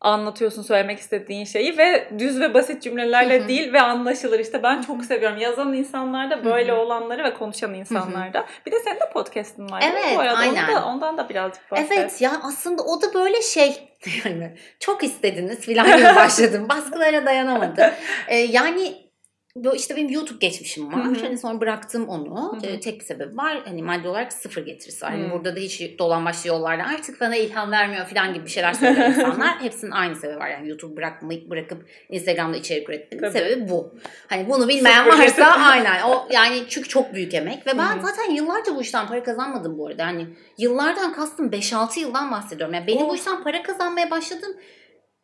[0.01, 3.49] anlatıyorsun söylemek istediğin şeyi ve düz ve basit cümlelerle Hı hı.
[3.49, 4.39] değil ve anlaşılır.
[4.39, 5.39] İşte ben çok seviyorum.
[5.39, 6.81] Yazan insanlarda böyle Hı hı.
[6.81, 8.47] olanları ve konuşan insanlarda.
[8.67, 9.85] Bir de senin de podcast'in var.
[9.93, 10.35] Evet, bu arada.
[10.35, 10.77] Onu aynen.
[10.77, 11.93] da, ondan da birazcık bahset.
[11.93, 13.89] Evet ya aslında o da böyle şey
[14.25, 16.67] yani çok istediniz filan gibi başladım.
[16.69, 17.91] Baskılara dayanamadım.
[18.29, 19.08] Ee, yani
[19.64, 21.05] bu işte benim YouTube geçmişim var.
[21.05, 21.21] Hı hı.
[21.23, 22.59] Hani sonra bıraktım onu.
[22.62, 23.62] Ee, tek sebebi var.
[23.64, 25.11] Hani maddi olarak sıfır getirisi var.
[25.12, 25.31] Hani Hı.
[25.33, 29.09] burada da hiç dolan başlı yollarda artık bana ilham vermiyor filan gibi bir şeyler söylüyor
[29.09, 29.61] insanlar.
[29.62, 30.49] Hepsinin aynı sebebi var.
[30.49, 33.33] Yani YouTube bırakmayıp bırakıp Instagram'da içerik üretmenin Tabii.
[33.38, 33.94] sebebi bu.
[34.27, 36.03] Hani bunu bilmeyen varsa aynen.
[36.03, 38.07] O yani çünkü çok büyük emek ve ben Hı hı.
[38.07, 40.07] zaten yıllarca bu işten para kazanmadım bu arada.
[40.07, 40.27] Hani
[40.59, 42.75] yıllardan kastım 5-6 yıldan bahsediyorum.
[42.75, 43.09] Yani benim Oh.
[43.11, 44.57] bu işten para kazanmaya başladığım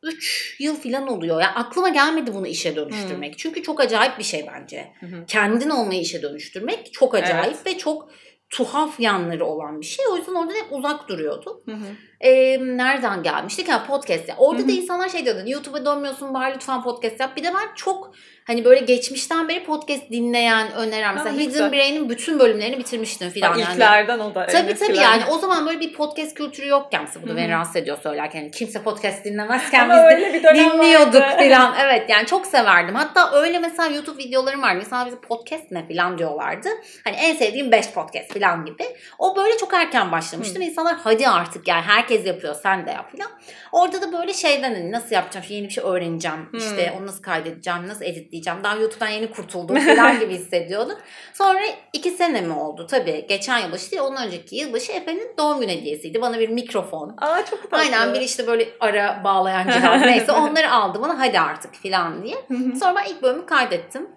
[0.05, 1.40] 3 yıl falan oluyor.
[1.40, 3.38] Yani aklıma gelmedi bunu işe dönüştürmek.
[3.38, 4.93] Çünkü çok acayip bir şey bence.
[5.01, 5.27] Hı hı.
[5.27, 8.11] Kendin olmayı işe dönüştürmek çok acayip ve çok
[8.51, 10.05] tuhaf yanları olan bir şey.
[10.12, 11.62] O yüzden oradan hep uzak duruyordum.
[11.67, 11.87] Hı hı.
[12.20, 13.68] Ee, nereden gelmiştik?
[13.68, 14.29] Ha podcast.
[14.29, 14.35] ya.
[14.38, 14.77] Orada Hı da hı.
[14.77, 15.40] insanlar şey diyordu.
[15.46, 17.37] YouTube'a dönmüyorsun bari lütfen podcast yap.
[17.37, 18.14] Bir de ben çok
[18.46, 21.14] hani böyle geçmişten beri podcast dinleyen, öneren.
[21.14, 21.72] Mesela Hidden.
[21.72, 23.59] Brain'in bütün bölümlerini bitirmiştim filan.
[23.59, 23.72] yani.
[23.72, 24.46] ilklerden o da.
[24.46, 27.46] Tabii tabii yani o zaman böyle bir podcast kültürü yokken mesela bu da Hı beni
[27.46, 27.50] hı.
[27.50, 28.40] rahatsız ediyor söylerken.
[28.40, 31.42] Yani kimse podcast dinlemezken biz de dinliyorduk vardı.
[31.42, 31.74] filan.
[31.81, 32.94] Evet yani çok severdim.
[32.94, 34.74] Hatta öyle mesela YouTube videolarım var.
[34.77, 36.68] Mesela bize podcast ne filan diyorlardı.
[37.05, 38.85] Hani en sevdiğim 5 podcast filan gibi.
[39.18, 40.62] O böyle çok erken başlamıştım.
[40.62, 43.31] İnsanlar hadi artık yani herkes yapıyor sen de yap filan.
[43.73, 46.49] Orada da böyle şeyden hani nasıl yapacağım, yeni bir şey öğreneceğim.
[46.51, 46.59] Hmm.
[46.59, 48.64] İşte onu nasıl kaydedeceğim, nasıl editleyeceğim.
[48.64, 50.99] Daha YouTube'dan yeni kurtuldum falan gibi hissediyordum.
[51.33, 51.61] Sonra
[51.93, 52.87] iki sene mi oldu?
[52.90, 56.21] Tabii geçen yılbaşı değil ondan önceki yılbaşı Efe'nin doğum günü hediyesiydi.
[56.21, 57.17] Bana bir mikrofon.
[57.21, 57.77] Aa çok tatlı.
[57.77, 62.37] Aynen bir işte böyle ara bağlayan cihaz neyse onları aldı bana hadi artık falan diye.
[62.81, 64.09] Sonra ben ilk bölümü kaydettim.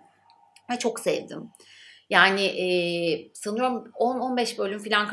[0.72, 1.52] Ve çok sevdim.
[2.10, 2.68] Yani e,
[3.34, 5.08] sanıyorum 10-15 bölüm falan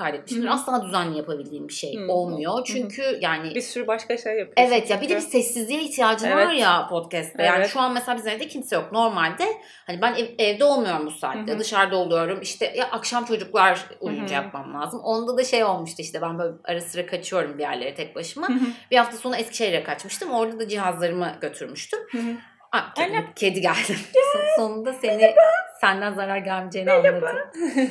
[0.47, 0.51] hı.
[0.51, 2.13] Asla düzenli yapabildiğim bir şey Hı.
[2.13, 2.65] olmuyor.
[2.65, 4.75] Çünkü yani bir sürü başka şey yapıyorsun.
[4.75, 6.47] Evet ya bir de bir sessizliğe ihtiyacın Evet.
[6.47, 7.43] var ya podcast'te.
[7.43, 7.71] Yani Evet.
[7.71, 8.93] şu an mesela bizim evde kimse yok.
[8.93, 9.45] Normalde
[9.87, 11.53] hani ben ev- evde olmuyorum bu saatte.
[11.53, 11.59] Hı hı.
[11.59, 12.41] Dışarıda oluyorum.
[12.43, 14.45] İşte ya akşam çocuklar uyuyunca Hı hı.
[14.45, 15.01] yapmam lazım.
[15.01, 18.49] Onda da şey olmuştu işte ben böyle ara sıra kaçıyorum bir yerlere tek başıma.
[18.49, 18.67] Hı hı.
[18.91, 20.31] Bir hafta sonra Eskişehir'e kaçmıştım.
[20.31, 22.01] Orada da cihazlarımı götürmüştüm.
[22.13, 22.33] Hı hı.
[22.73, 23.97] Aa, kedi, kedi geldi.
[24.33, 25.35] Son- Sonunda seni
[25.85, 27.39] senden zarar gelmeyeceğini anladım.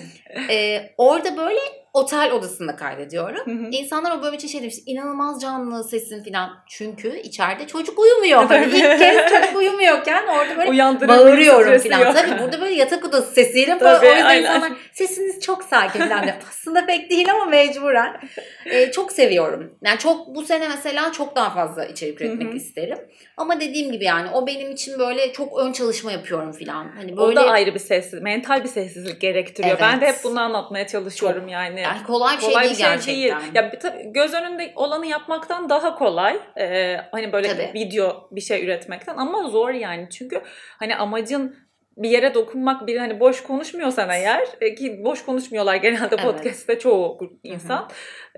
[0.50, 1.60] Ee, orada böyle
[1.94, 3.46] otel odasında kaydediyorum.
[3.46, 3.70] Hı hı.
[3.72, 4.76] İnsanlar o bölüm için şey demiş.
[4.86, 6.50] inanılmaz canlı sesin falan.
[6.70, 8.46] Çünkü içeride çocuk uyumuyor.
[8.46, 12.14] Hani ilk kez çocuk uyumuyorken orada böyle bağırıyorum falan.
[12.14, 14.02] Tabii burada böyle yatak odası sesiyle Tabii, falan.
[14.02, 14.42] O yüzden aynen.
[14.42, 16.30] insanlar sesiniz çok sakin falan.
[16.50, 18.22] Aslında pek değil ama mecburen.
[18.66, 19.78] Ee, çok seviyorum.
[19.86, 22.56] Yani çok bu sene mesela çok daha fazla içerik üretmek Hı hı.
[22.56, 22.98] isterim.
[23.38, 26.92] Ama dediğim gibi yani o benim için böyle çok ön çalışma yapıyorum falan.
[26.96, 29.78] Hani O böyle da ayrı bir sessiz, mental bir sessizlik gerektiriyor.
[29.78, 29.82] Evet.
[29.82, 31.82] Ben de hep bunu anlatmaya çalışıyorum yani.
[31.82, 33.16] yani kolay şey kolay değil bir şey gerçekten.
[33.42, 33.52] değil.
[33.54, 36.40] Ya bir- tabii göz önünde olanı yapmaktan daha kolay.
[36.60, 37.72] Ee, hani böyle Tabii.
[37.74, 40.08] video bir şey üretmekten ama zor yani.
[40.10, 40.42] Çünkü
[40.80, 41.63] hani amacın
[41.98, 46.24] bir yere dokunmak, bir hani boş konuşmuyorsan eğer e, ki boş konuşmuyorlar genelde Evet.
[46.24, 47.90] podcast'te çoğu insan.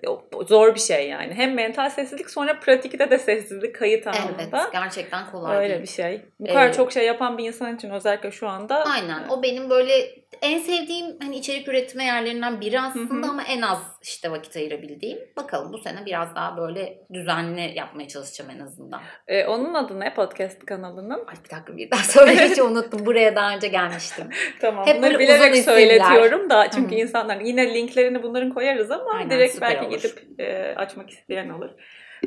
[0.03, 1.33] E, o- o Zor bir şey yani.
[1.33, 4.69] Hem mental sessizlik sonra pratikte de sessizlik kayıt Evet anında.
[4.73, 5.81] gerçekten kolay Öyle değil.
[5.81, 6.21] bir şey.
[6.39, 9.27] Bu kadar Ee, çok şey yapan bir insan için özellikle şu anda Aynen.
[9.29, 9.93] O benim böyle
[10.41, 13.31] en sevdiğim hani içerik üretme yerlerinden biri aslında Hı hı.
[13.31, 15.19] ama en az işte vakit ayırabildiğim.
[15.37, 19.01] Bakalım bu sene biraz daha böyle düzenli yapmaya çalışacağım en azından.
[19.27, 21.19] e, onun adı ne podcast kanalının?
[21.27, 23.05] Ay bir dakika bir daha söyle hiç unuttum.
[23.05, 24.29] Buraya daha önce gelmiştim.
[24.61, 24.87] Tamam.
[24.87, 27.01] Hep bunları bilerek söyletiyorum da çünkü Hı hı.
[27.01, 29.97] insanlar yine linklerini bunların koyarız ama Aynen, direkt belki olur.
[29.97, 31.69] gidip e, açmak isteyen olur.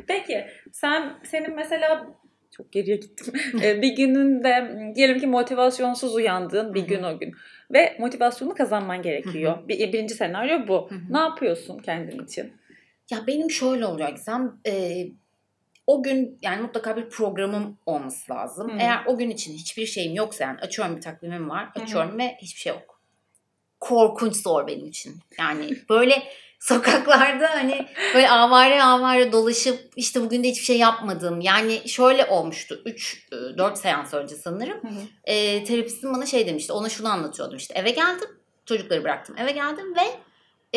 [0.07, 2.07] Peki sen senin mesela
[2.57, 3.33] çok geriye gittim.
[3.63, 7.31] E, bir gününde diyelim ki motivasyonsuz uyandığın bir gün o gün
[7.73, 9.67] ve motivasyonu kazanman gerekiyor.
[9.67, 10.89] Bir, birinci senaryo bu.
[10.89, 11.13] Hı hı.
[11.13, 12.53] Ne yapıyorsun kendin için?
[13.11, 14.59] Ya benim şöyle oluyor Gizem.
[14.67, 15.05] e,
[15.87, 18.69] o gün yani mutlaka bir programım olması lazım.
[18.71, 18.77] Hı.
[18.79, 21.69] Eğer o gün için hiçbir şeyim yoksa yani açıyorum bir takvimim var.
[21.73, 21.83] Hı hı.
[21.83, 23.01] Açıyorum ve hiçbir şey yok.
[23.79, 25.15] Korkunç zor benim için.
[25.39, 26.23] Yani böyle
[26.59, 31.41] sokaklarda hani böyle avare avare dolaşıp işte bugün de hiçbir şey yapmadım.
[31.41, 32.83] Yani şöyle olmuştu.
[33.31, 34.81] 3-4 seans önce sanırım.
[35.23, 36.73] E, terapistim bana şey demişti.
[36.73, 37.73] Ona şunu anlatıyordum işte.
[37.77, 38.27] Eve geldim.
[38.65, 39.35] Çocukları bıraktım.
[39.37, 40.19] Eve geldim ve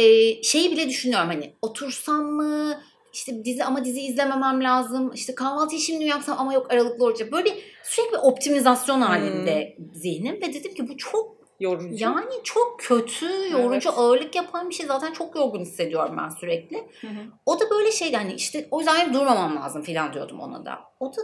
[0.02, 2.80] e, şeyi bile düşünüyorum hani otursam mı
[3.12, 5.12] işte dizi ama dizi izlememem lazım.
[5.14, 7.32] İşte kahvaltıyı şimdi yapsam ama yok aralıklı olacak.
[7.32, 12.04] Böyle sürekli optimizasyon halinde zihnim ve dedim ki bu çok Yorucu.
[12.04, 13.98] yani çok kötü, yorucu, Evet.
[13.98, 14.86] ağırlık yapan bir şey.
[14.86, 16.76] Zaten çok yorgun hissediyorum ben sürekli.
[17.00, 17.20] Hı hı.
[17.46, 20.80] O da böyle şeydi hani işte o yüzden durmamam lazım falan diyordum ona da.
[21.00, 21.22] O da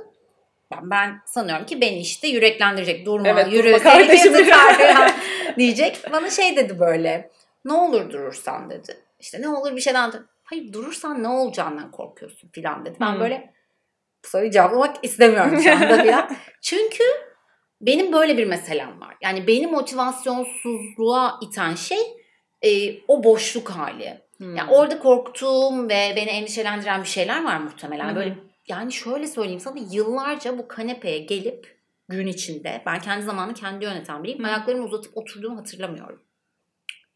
[0.70, 3.06] ben, ben sanıyorum ki beni işte yüreklendirecek.
[3.06, 4.34] Durma, Evet, yürü, durma kardeşim.
[5.58, 6.00] diyecek.
[6.12, 7.30] Bana şey dedi böyle.
[7.64, 8.96] Ne olur durursan dedi.
[9.20, 10.12] İşte ne olur bir şeyden.
[10.44, 12.96] Hayır durursan ne olacağından korkuyorsun falan dedi.
[13.00, 13.20] Ben Hmm.
[13.20, 13.54] böyle
[14.24, 16.30] bu soruyu cevaplamak istemiyorum şu anda falan.
[16.62, 17.04] Çünkü
[17.80, 19.16] benim böyle bir meselem var.
[19.22, 21.98] Yani beni motivasyonsuzluğa iten şey
[22.62, 24.20] e, o boşluk hali.
[24.36, 24.56] Hmm.
[24.56, 28.10] Yani orada korktuğum ve beni endişelendiren bir şeyler var muhtemelen.
[28.10, 28.16] Hı.
[28.16, 28.34] Böyle
[28.68, 34.22] yani şöyle söyleyeyim sana yıllarca bu kanepeye gelip gün içinde ben kendi zamanı kendi yöneten
[34.24, 34.44] biriyim.
[34.44, 34.48] Hı.
[34.48, 36.22] Ayaklarımı uzatıp oturduğumu hatırlamıyorum.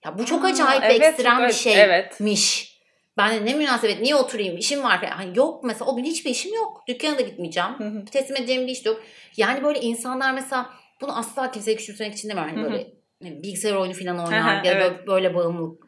[0.05, 1.81] Ya bu çok Aa, acayip ve evet, ekstrem çok- bir şeymiş.
[1.81, 2.21] Evet.
[3.17, 5.11] Ben de ne münasebet niye oturayım işim var falan.
[5.11, 6.83] Hani yok mesela o gün hiçbir işim yok.
[6.89, 7.71] Dükkana da gitmeyeceğim.
[7.79, 8.05] Hı hı.
[8.05, 9.03] Teslim edeceğim bir iş yok.
[9.37, 10.71] Yani böyle insanlar mesela
[11.01, 12.55] bunu asla kimseye küçümsemek için demiyorum.
[12.55, 15.07] Hani böyle ne, bilgisayar oyunu falan oynar ya da evet.
[15.07, 15.83] böyle bağımlılık.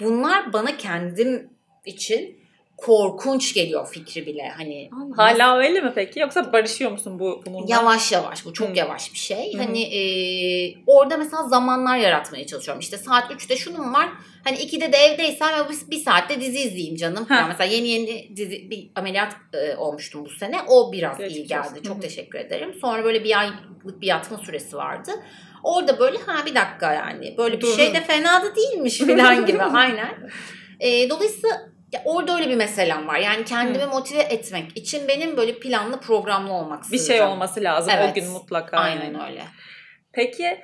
[0.00, 1.50] Bunlar bana kendim
[1.84, 2.41] için
[2.76, 4.52] korkunç geliyor fikri bile.
[4.56, 6.20] Hani Hala öyle mi peki?
[6.20, 7.66] Yoksa barışıyor musun bu bununla?
[7.68, 8.78] Yavaş yavaş bu çok Hı.
[8.78, 9.54] yavaş bir şey.
[9.54, 9.58] Hı.
[9.58, 10.00] Hani e,
[10.86, 12.80] orada mesela zamanlar yaratmaya çalışıyorum.
[12.80, 14.08] İşte saat 3'te şunun var.
[14.44, 17.24] Hani 2'de de evdeysem ve bir, bir saatte dizi izleyeyim canım.
[17.24, 17.34] Ha.
[17.34, 20.56] Yani mesela yeni yeni dizi bir ameliyat e, olmuştum bu sene.
[20.68, 21.68] O biraz iyi Geçmiş geldi.
[21.68, 21.82] olsun.
[21.82, 22.74] Çok Hı teşekkür ederim.
[22.80, 25.10] Sonra böyle bir aylık bir yatma süresi vardı.
[25.62, 27.76] Orada böyle ha bir dakika yani böyle bir Dur.
[27.76, 30.30] şey de fena da değilmiş falan gibi aynen.
[30.80, 33.18] E, dolayısıyla ya orada öyle bir meselem var.
[33.18, 37.96] Yani kendimi motive etmek için benim böyle planlı programlı olmak Bir şey olması lazım o
[37.96, 38.14] Evet.
[38.14, 38.76] gün mutlaka.
[38.76, 39.22] Aynen yani.
[39.30, 39.42] öyle.
[40.12, 40.60] Peki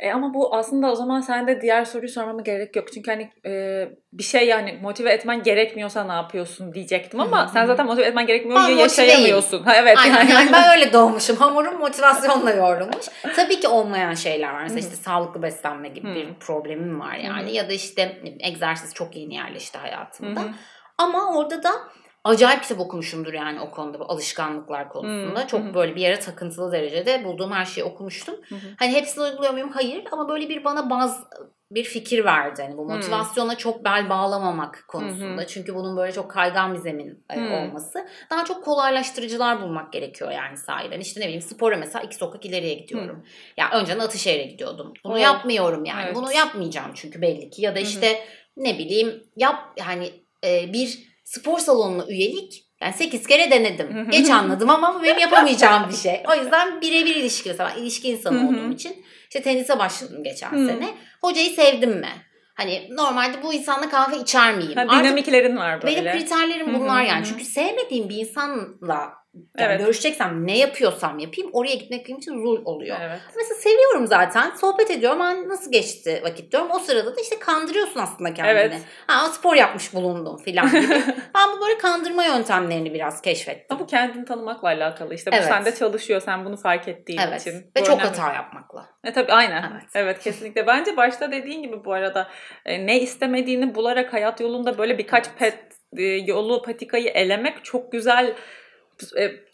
[0.00, 2.92] E ama bu aslında o zaman sen de diğer soruyu sormama gerek yok.
[2.92, 7.52] Çünkü hani e, bir şey yani motive etmen gerekmiyorsa ne yapıyorsun diyecektim ama Hı hı.
[7.52, 9.62] sen zaten motive etmen gerekmiyor Ben diye yaşayamıyorsun.
[9.62, 10.30] Ha, evet Aynen yani.
[10.30, 11.36] yani ben öyle doğmuşum.
[11.36, 13.06] Hamurum motivasyonla yoğrulmuş.
[13.36, 14.62] Tabii ki olmayan şeyler var.
[14.62, 14.88] Mesela Hı hı.
[14.92, 16.14] işte sağlıklı beslenme gibi Hı.
[16.14, 17.42] bir problemim var yani.
[17.46, 17.54] Hı hı.
[17.54, 20.40] Ya da işte egzersiz çok yeni yerleşti hayatımda.
[20.40, 20.50] Hı hı.
[20.98, 21.70] Ama orada da
[22.26, 25.42] acayip kitap okumuşumdur yani o konuda bu alışkanlıklar konusunda.
[25.42, 25.74] Hı Çok hı.
[25.74, 28.34] böyle bir yere takıntılı derecede bulduğum her şeyi okumuştum.
[28.48, 28.54] Hı.
[28.78, 29.70] Hani hepsini uyguluyor muyum?
[29.70, 30.04] Hayır.
[30.12, 31.24] Ama böyle bir bana baz
[31.70, 32.62] bir fikir verdi.
[32.62, 35.42] Hani bu motivasyona çok bel bağlamamak konusunda.
[35.42, 35.46] Hı.
[35.46, 37.54] Çünkü bunun böyle çok kaygan bir zemin Hı.
[37.54, 38.08] olması.
[38.30, 41.00] Daha çok kolaylaştırıcılar bulmak gerekiyor yani sahiden.
[41.00, 43.24] İşte ne bileyim spora mesela iki sokak ileriye gidiyorum.
[43.56, 44.92] Ya önceden Atışehir'e gidiyordum.
[45.04, 45.16] Bunu Oo.
[45.16, 46.04] yapmıyorum yani.
[46.04, 46.14] Evet.
[46.16, 47.62] Bunu yapmayacağım çünkü belli ki.
[47.62, 48.24] Ya da işte
[48.56, 50.10] ne bileyim yap yani
[50.44, 54.10] e, bir spor salonuna üyelik yani 8 kere denedim.
[54.10, 56.22] Geç anladım ama bu benim yapamayacağım bir şey.
[56.30, 60.88] O yüzden birebir ilişki mesela ben ilişki insanı olduğum için işte tenise başladım geçen sene.
[61.20, 62.08] Hocayı sevdim mi?
[62.54, 64.72] Hani normalde bu insanla kahve içer miyim?
[64.74, 65.96] Ha, Artık dinamiklerin var böyle.
[66.04, 67.24] benim kriterlerim bunlar yani.
[67.26, 69.12] Çünkü sevmediğim bir insanla
[69.58, 69.80] yani Evet.
[69.80, 72.96] görüşeceksem ne yapıyorsam yapayım oraya gitmek benim için zul oluyor.
[73.00, 73.20] Evet.
[73.36, 74.50] Mesela seviyorum zaten.
[74.50, 75.20] Sohbet ediyorum.
[75.20, 76.68] Ben nasıl geçti vakit diyorum.
[76.70, 78.52] O sırada da işte kandırıyorsun aslında kendini.
[78.58, 78.74] Evet.
[79.06, 80.88] Ha spor yapmış bulundum filan gibi.
[81.34, 83.66] ben bu böyle kandırma yöntemlerini biraz keşfettim.
[83.70, 85.14] Ama bu kendini tanımakla alakalı.
[85.14, 85.46] İşte bu Evet.
[85.46, 86.20] sende çalışıyor.
[86.20, 87.40] Sen bunu fark ettiğin Evet.
[87.40, 87.52] için.
[87.76, 88.08] Ve Bu çok önemli.
[88.18, 88.86] hata yapmakla.
[89.04, 89.70] E tabii aynen.
[89.72, 89.84] Evet.
[89.94, 90.18] Evet.
[90.18, 90.66] kesinlikle.
[90.66, 92.28] Bence başta dediğin gibi bu arada
[92.64, 95.38] e, ne istemediğini bularak hayat yolunda böyle birkaç Evet.
[95.38, 95.58] pet
[95.98, 98.34] e, yolu patikayı elemek çok güzel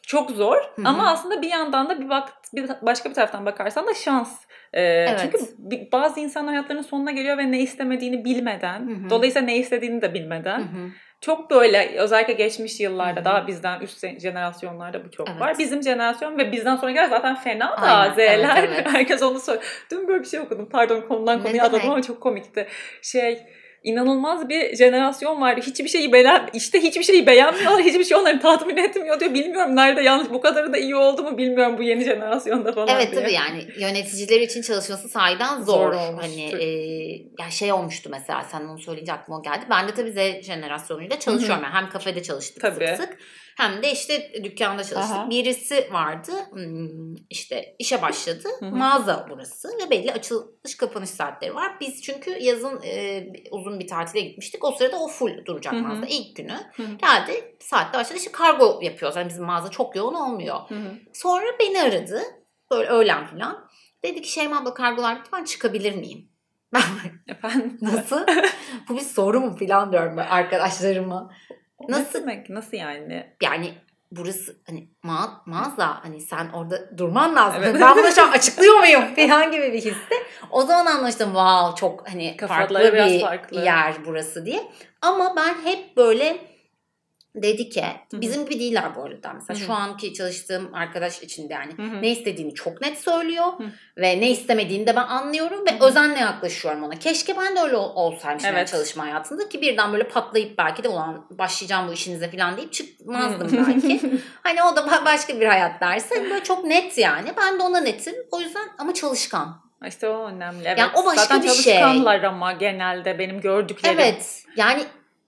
[0.06, 0.82] çok zor hı.
[0.84, 4.40] ama aslında bir yandan da bir bak bir başka bir taraftan bakarsan da şans.
[4.74, 9.10] E, Çünkü bir- bazı insan hayatlarının sonuna geliyor ve ne istemediğini bilmeden, Hı hı.
[9.10, 10.88] dolayısıyla ne istediğini de bilmeden Hı hı.
[11.20, 13.24] çok böyle özellikle geçmiş yıllarda Hı hı.
[13.24, 15.40] daha bizden üst jenerasyonlarda bu çok Evet.
[15.40, 15.58] var.
[15.58, 18.56] Bizim jenerasyon ve bizden sonrakiler zaten fena da Aynen, Z'ler.
[18.58, 18.86] evet, evet.
[18.92, 19.86] Herkes onu söylüyor.
[19.90, 20.68] Dün böyle bir şey okudum.
[20.68, 22.66] Pardon konudan konuya atladım ama çok komikti.
[23.02, 23.38] Şey
[23.84, 25.60] inanılmaz bir jenerasyon vardı.
[25.66, 27.82] Hiçbir şeyi beğen işte hiçbir şeyi beğenmiyorlar.
[27.82, 29.34] Hiçbir şey onları tatmin etmiyor diyor.
[29.34, 33.12] Bilmiyorum nerede yanlış bu kadarı da iyi oldu mu bilmiyorum bu yeni jenerasyonda falan Evet
[33.12, 33.22] diye.
[33.22, 35.64] tabii yani yöneticiler için çalışması sahiden zor.
[35.64, 36.24] Zor olmuş.
[36.24, 36.66] Hani e,
[37.38, 39.64] ya şey olmuştu mesela sen onu söyleyince aklıma o geldi.
[39.70, 41.64] Ben de tabii Z jenerasyonuyla çalışıyorum.
[41.64, 42.86] Yani hem kafede çalıştık Tabii.
[42.86, 43.18] sık sık
[43.56, 45.16] hem de işte dükkanda çalıştık.
[45.16, 45.30] Aha.
[45.30, 48.48] Birisi vardı hmm, işte işe başladı.
[48.60, 51.72] Mağaza burası ve belli açılış kapanış saatleri var.
[51.80, 54.64] Biz çünkü yazın e, uzun bir tatile gitmiştik.
[54.64, 56.56] O sırada o full duracak mağaza ilk günü.
[56.76, 56.96] Hı hı.
[56.96, 59.16] Geldi saatte başladı işte kargo yapıyoruz.
[59.16, 60.60] Yani bizim mağaza çok yoğun olmuyor.
[61.12, 62.22] Sonra beni aradı.
[62.70, 63.68] Böyle öğlen falan.
[64.04, 66.28] Dedi ki Şeyma abla kargolar bitti ben çıkabilir miyim?
[66.72, 66.82] Ben
[67.28, 67.78] Efendim.
[67.82, 68.26] nasıl?
[68.88, 71.30] Bu bir soru mu falan diyorum ben arkadaşlarıma.
[71.88, 72.02] Nasıl?
[72.04, 72.20] Nasıl?
[72.20, 72.50] demek?
[72.50, 73.26] Nasıl yani?
[73.42, 73.74] Yani
[74.10, 77.62] burası hani ma- mağaza hani sen orada durman lazım.
[77.64, 77.80] Evet.
[77.80, 80.14] Ben bunu şu an açıklıyor muyum falan gibi bir hissi.
[80.50, 83.60] O zaman anlaştım wow çok hani Kafaları farklı bir farklı.
[83.64, 84.62] yer burası diye.
[85.02, 86.36] Ama ben hep böyle
[87.34, 89.32] dedi ki bizim gibi değiller bu arada.
[89.32, 89.66] Mesela Hı hı.
[89.66, 92.02] şu anki çalıştığım arkadaş için de yani Hı hı.
[92.02, 93.64] ne istediğini çok net söylüyor Hı.
[93.98, 95.88] ve ne istemediğini de ben anlıyorum ve Hı hı.
[95.88, 96.98] özenle yaklaşıyorum ona.
[96.98, 98.68] Keşke ben de öyle ol- olsaymışım yani Evet.
[98.68, 103.52] çalışma hayatında ki birden böyle patlayıp belki de ulan başlayacağım bu işinize falan deyip çıkmazdım
[103.52, 103.66] Hı.
[103.66, 104.00] belki.
[104.42, 107.28] hani o da ba- başka bir hayat derse böyle çok net yani.
[107.36, 108.14] Ben de ona netim.
[108.30, 109.62] O yüzden ama çalışkan.
[109.86, 110.62] İşte o önemli.
[110.66, 110.78] Evet.
[110.78, 111.74] Yani o başka Zaten bir şey.
[111.80, 113.98] çalışkanlar ama genelde benim gördüklerim.
[113.98, 114.44] Evet.
[114.56, 114.82] Yani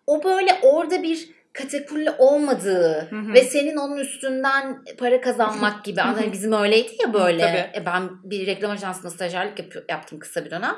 [0.07, 3.33] o böyle orada bir kategori olmadığı Hı hı.
[3.33, 6.01] ve senin onun üstünden para kazanmak gibi.
[6.01, 7.43] Hani bizim öyleydi ya böyle.
[7.43, 7.83] Tabii.
[7.83, 10.77] E ben bir reklam ajansında stajyerlik yapıyor, yaptım kısa bir dönem.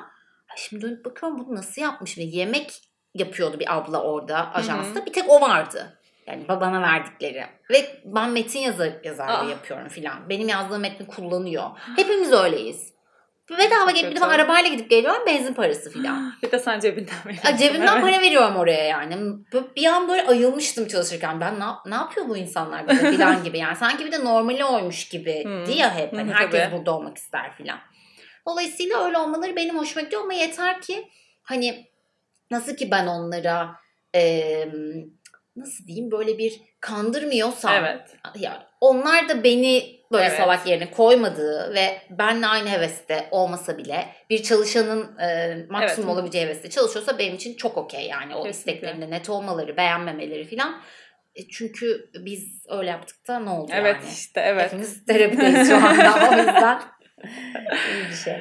[0.56, 2.18] Şimdi dönüp bakıyorum bunu nasıl yapmış?
[2.18, 2.82] Ve yemek
[3.14, 5.06] yapıyordu bir abla orada ajansta.
[5.06, 5.98] Bir tek o vardı.
[6.26, 7.44] Yani babana verdikleri.
[7.70, 9.50] Ve ben metin yazar, yazarlığı Aa.
[9.50, 10.28] yapıyorum filan.
[10.28, 11.64] Benim yazdığım metni kullanıyor.
[11.96, 12.95] Hepimiz öyleyiz.
[13.50, 16.32] Bedava gelip bir de ben arabayla gidip geliyorum benzin parası filan.
[16.42, 17.56] Bir de sen cebinden veriyorsun.
[17.56, 18.02] Cebimden Evet.
[18.02, 19.16] para veriyorum oraya yani.
[19.52, 21.40] Böyle Bir an böyle ayılmıştım çalışırken.
[21.40, 23.58] Ben ne, ne yapıyor bu insanlar bize filan gibi.
[23.58, 25.66] Yani sanki bir de normali oymuş gibi Hmm.
[25.66, 26.12] diye hep.
[26.12, 26.76] Hani herkes tabii.
[26.76, 27.78] burada olmak ister filan.
[28.48, 31.08] Dolayısıyla öyle olmaları benim hoşuma gidiyor ama yeter ki
[31.42, 31.86] hani
[32.50, 33.76] nasıl ki ben onlara
[34.14, 34.68] eee,
[35.56, 38.00] nasıl diyeyim böyle bir kandırmıyorsam Evet.
[38.38, 40.36] ya onlar da beni böyle Evet.
[40.36, 46.14] salak yerine koymadığı ve benle aynı heveste olmasa bile bir çalışanın e, maksimum Evet.
[46.16, 48.72] olabileceği heveste çalışıyorsa benim için çok okey yani o Kesinlikle.
[48.72, 50.82] isteklerinde net olmaları, beğenmemeleri filan.
[51.34, 54.12] E, çünkü biz öyle yaptık da ne oldu Evet yani?
[54.12, 54.64] işte evet.
[54.64, 56.80] Hepimiz terapideyiz şu anda o yüzden
[57.94, 58.36] iyi bir şey.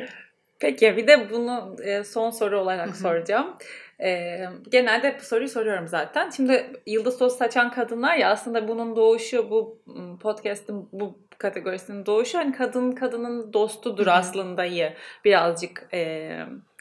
[0.60, 3.58] Peki bir de bunu e, son soru olarak soracağım.
[4.02, 4.40] E,
[4.70, 6.30] genelde bu soruyu soruyorum zaten.
[6.30, 12.38] Şimdi yıldız tozu saçan kadınlar ya aslında bunun doğuşu bu m, podcast'ın bu kategorisinin doğuşu
[12.38, 14.12] hani kadın kadının dostudur hı.
[14.12, 14.94] aslındayı
[15.26, 16.30] birazcık e,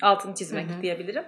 [0.02, 0.82] altını çizmek Hı hı.
[0.82, 1.24] diyebilirim.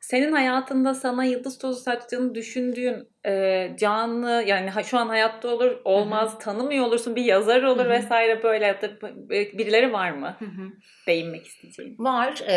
[0.00, 5.80] Senin hayatında sana yıldız tozu saçtığını düşündüğün e, canlı yani ha- şu an hayatta olur
[5.84, 7.90] olmaz tanımıyor olursun bir yazar olur Hı hı.
[7.90, 10.68] vesaire böyle b- birileri var mı Hı hı.
[11.06, 11.96] değinmek isteyeceğin?
[11.98, 12.40] Var.
[12.46, 12.54] e,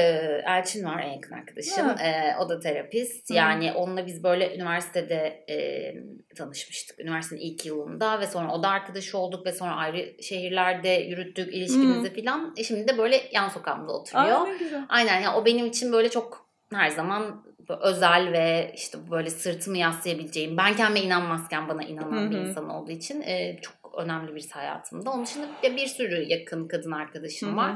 [0.47, 1.89] Elçin var en yakın arkadaşım.
[1.89, 3.29] E, o da terapist.
[3.29, 3.33] Hı.
[3.33, 5.57] Yani onunla biz böyle üniversitede e,
[6.35, 6.99] tanışmıştık.
[6.99, 12.13] Üniversitenin ilk yılında ve sonra o da arkadaşı olduk ve sonra ayrı şehirlerde yürüttük ilişkimizi
[12.13, 12.53] filan.
[12.57, 14.37] E, şimdi de böyle yan sokağımda oturuyor.
[14.41, 14.47] Aa.
[14.89, 17.43] Aynen ya o benim için böyle çok her zaman
[17.81, 22.91] özel ve işte böyle sırtımı yaslayabileceğim, ben kendime inanmazken bana inanan Hı bir insan olduğu
[22.91, 25.11] için e, çok önemli birisi hayatımda.
[25.11, 27.57] Onun dışında bir, sürü yakın kadın arkadaşım Hı hı.
[27.57, 27.75] var.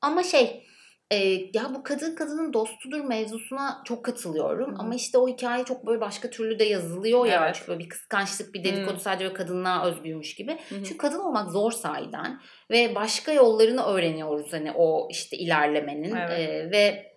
[0.00, 0.64] Ama şey
[1.10, 1.16] e,
[1.54, 4.70] ya bu kadın kadının dostudur mevzusuna çok katılıyorum.
[4.70, 4.78] Hı hı.
[4.78, 7.44] Ama işte o hikaye çok böyle başka türlü de yazılıyor ya.
[7.44, 7.54] Evet.
[7.54, 9.00] Çok böyle bir kıskançlık, bir dedikodu Hı.
[9.00, 10.52] sadece böyle kadınlığa özgüymüş gibi.
[10.68, 10.84] Hı hı.
[10.84, 16.30] Çünkü kadın olmak zor sahiden ve başka yollarını öğreniyoruz hani o işte ilerlemenin Evet.
[16.30, 17.08] Ee, ve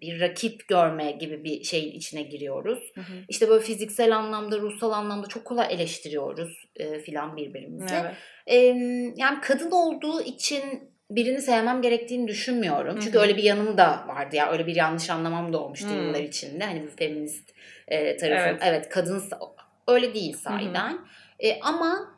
[0.00, 2.92] bir rakip görme gibi bir şeyin içine giriyoruz.
[2.94, 3.14] Hı hı.
[3.28, 7.94] İşte böyle fiziksel anlamda, ruhsal anlamda çok kolay eleştiriyoruz e, filan birbirimizi.
[7.94, 8.14] Evet.
[8.46, 8.56] Ee,
[9.16, 12.98] yani kadın olduğu için birini sevmem gerektiğini düşünmüyorum.
[13.00, 13.22] Çünkü Hı hı.
[13.22, 14.52] öyle bir yanım da vardı ya.
[14.52, 15.94] Öyle bir yanlış anlamam da olmuştu Hı.
[15.94, 16.64] yıllar içinde.
[16.64, 17.50] Hani bu feminist
[17.88, 18.48] e, tarafım.
[18.50, 18.62] Evet.
[18.62, 18.88] Evet.
[18.88, 19.22] kadın
[19.88, 20.98] öyle değil sahiden.
[21.38, 22.11] E, ama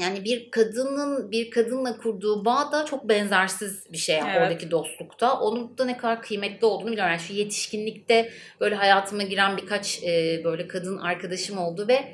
[0.00, 4.36] yani bir kadının bir kadınla kurduğu bağ da çok benzersiz bir şey Evet.
[4.38, 5.40] oradaki dostlukta.
[5.40, 7.10] Onun da ne kadar kıymetli olduğunu biliyorum.
[7.10, 8.30] Yani şu yetişkinlikte
[8.60, 12.04] böyle hayatıma giren birkaç e, böyle kadın arkadaşım oldu ve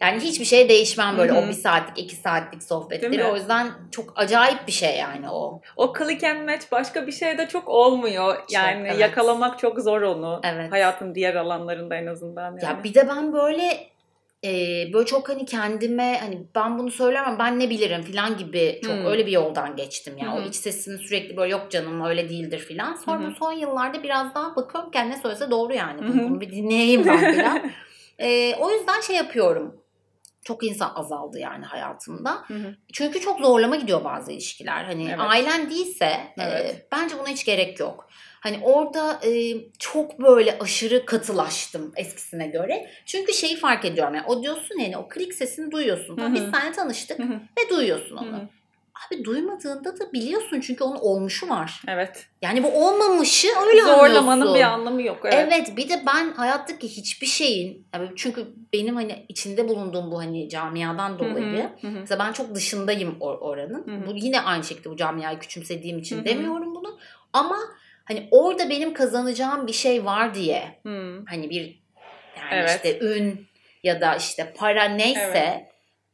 [0.00, 1.44] yani hiçbir şey değişmem böyle Hı hı.
[1.44, 3.24] o bir saatlik iki saatlik sohbetleri.
[3.24, 5.60] O yüzden çok acayip bir şey yani o.
[5.76, 8.36] O click and match başka bir şeyde çok olmuyor.
[8.50, 9.00] Yani evet.
[9.00, 10.40] yakalamak çok zor onu.
[10.44, 10.72] Evet.
[10.72, 12.44] Hayatın diğer alanlarında en azından.
[12.44, 12.64] Yani.
[12.64, 13.88] Ya bir de ben böyle
[14.44, 14.50] e,
[14.92, 19.06] böyle çok hani kendime hani ben bunu söylemem ben ne bilirim falan gibi çok Hmm.
[19.06, 20.26] öyle bir yoldan geçtim ya.
[20.26, 20.42] Hı hı.
[20.44, 22.94] O iç sesimi sürekli böyle yok canım öyle değildir falan.
[22.94, 23.34] Sonra hı.
[23.38, 26.02] son yıllarda biraz daha bakıyorum kendine söylese doğru yani.
[26.02, 27.70] Hı Bunu, bir dinleyeyim ben falan.
[28.20, 29.80] E, o yüzden şey yapıyorum.
[30.44, 32.44] Çok insan azaldı yani hayatımda.
[32.46, 32.74] Hı hı.
[32.92, 34.84] Çünkü çok zorlama gidiyor bazı ilişkiler.
[34.84, 35.18] Hani Evet.
[35.18, 36.74] ailen değilse Evet.
[36.74, 38.08] e, bence buna hiç gerek yok.
[38.40, 42.90] Hani orada e, çok böyle aşırı katılaştım eskisine göre.
[43.06, 44.14] Çünkü şeyi fark ediyorum.
[44.14, 46.16] Yani o diyorsun yani o klik sesini duyuyorsun.
[46.16, 46.44] Tamam, Hı hı.
[46.44, 47.34] biz seninle tanıştık Hı hı.
[47.34, 48.36] ve duyuyorsun onu.
[48.36, 48.48] hı.
[49.12, 51.82] Abi duymadığında da biliyorsun çünkü onun olmuşu var.
[51.88, 52.26] Evet.
[52.42, 54.54] Yani bu olmamışı öyle Zorlamanın anlıyorsun.
[54.54, 55.18] bir anlamı yok.
[55.24, 55.34] Evet.
[55.52, 55.76] Evet.
[55.76, 61.08] bir de ben hayattaki hiçbir şeyin yani çünkü benim hani içinde bulunduğum bu hani camiadan
[61.10, 61.90] Hı hı, dolayı hı hı.
[62.00, 63.86] Mesela ben çok dışındayım or- oranın.
[63.86, 64.06] Hı hı.
[64.06, 66.24] Bu yine aynı şekilde bu camiayı küçümsediğim için Hı hı.
[66.24, 66.98] demiyorum bunu.
[67.32, 67.58] Ama
[68.08, 71.18] hani orada benim kazanacağım bir şey var diye Hı.
[71.28, 71.82] hani bir
[72.36, 72.70] yani Evet.
[72.70, 73.46] işte ün
[73.82, 75.62] ya da işte para neyse Evet.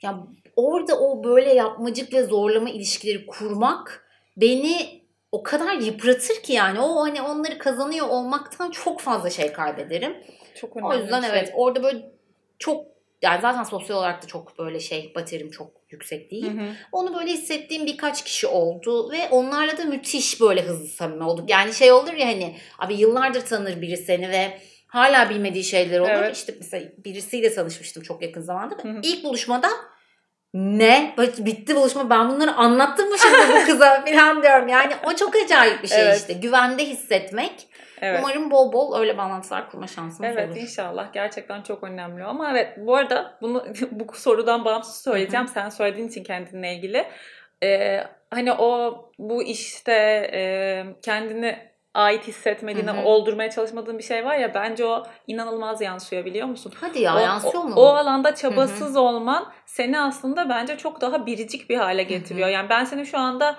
[0.03, 0.19] ya
[0.57, 7.05] orada o böyle yapmacık ve zorlama ilişkileri kurmak beni o kadar yıpratır ki yani o
[7.05, 10.17] hani onları kazanıyor olmaktan çok fazla şey kaybederim.
[10.55, 11.31] Çok önemli O yüzden şey.
[11.31, 12.11] evet orada böyle
[12.59, 12.87] çok
[13.25, 16.53] yani zaten sosyal olarak da çok böyle şey baterim çok yüksek değil.
[16.59, 16.69] Hı hı.
[16.93, 21.51] Onu böyle hissettiğim birkaç kişi oldu ve onlarla da müthiş böyle hızlı samimi olduk.
[21.51, 26.09] Yani şey olur ya hani abi yıllardır tanır biri seni ve hala bilmediği şeyler olur.
[26.11, 26.37] Evet.
[26.37, 28.77] İşte mesela birisiyle tanışmıştım çok yakın zamanda.
[28.83, 29.01] Hı hı.
[29.03, 29.69] İlk buluşmada
[30.55, 31.15] ne?
[31.39, 34.69] Bitti buluşma ben bunları anlattım mı şimdi bu kıza falan diyorum.
[34.69, 36.17] Yani o çok acayip bir şey Evet.
[36.17, 36.33] işte.
[36.33, 37.69] Güvende hissetmek.
[38.01, 38.21] Evet.
[38.23, 40.57] Umarım bol bol öyle bağlantılar kurma şansımız Evet olur.
[40.57, 46.09] inşallah gerçekten çok önemli ama evet bu arada bunu bu sorudan bağımsız söyleyeceğim sen söylediğin
[46.09, 47.07] için kendinle ilgili
[47.63, 49.93] Ee, hani o bu işte
[50.35, 53.05] e, kendini ait hissetmediğini Hı hı.
[53.05, 56.73] oldurmaya çalışmadığın bir şey var ya bence o inanılmaz yansıyor biliyor musun?
[56.81, 57.75] Hadi ya o, yansıyor o- mu?
[57.77, 62.49] O alanda çabasız olman seni aslında bence çok daha biricik bir hale getiriyor.
[62.49, 63.57] Yani ben seni şu anda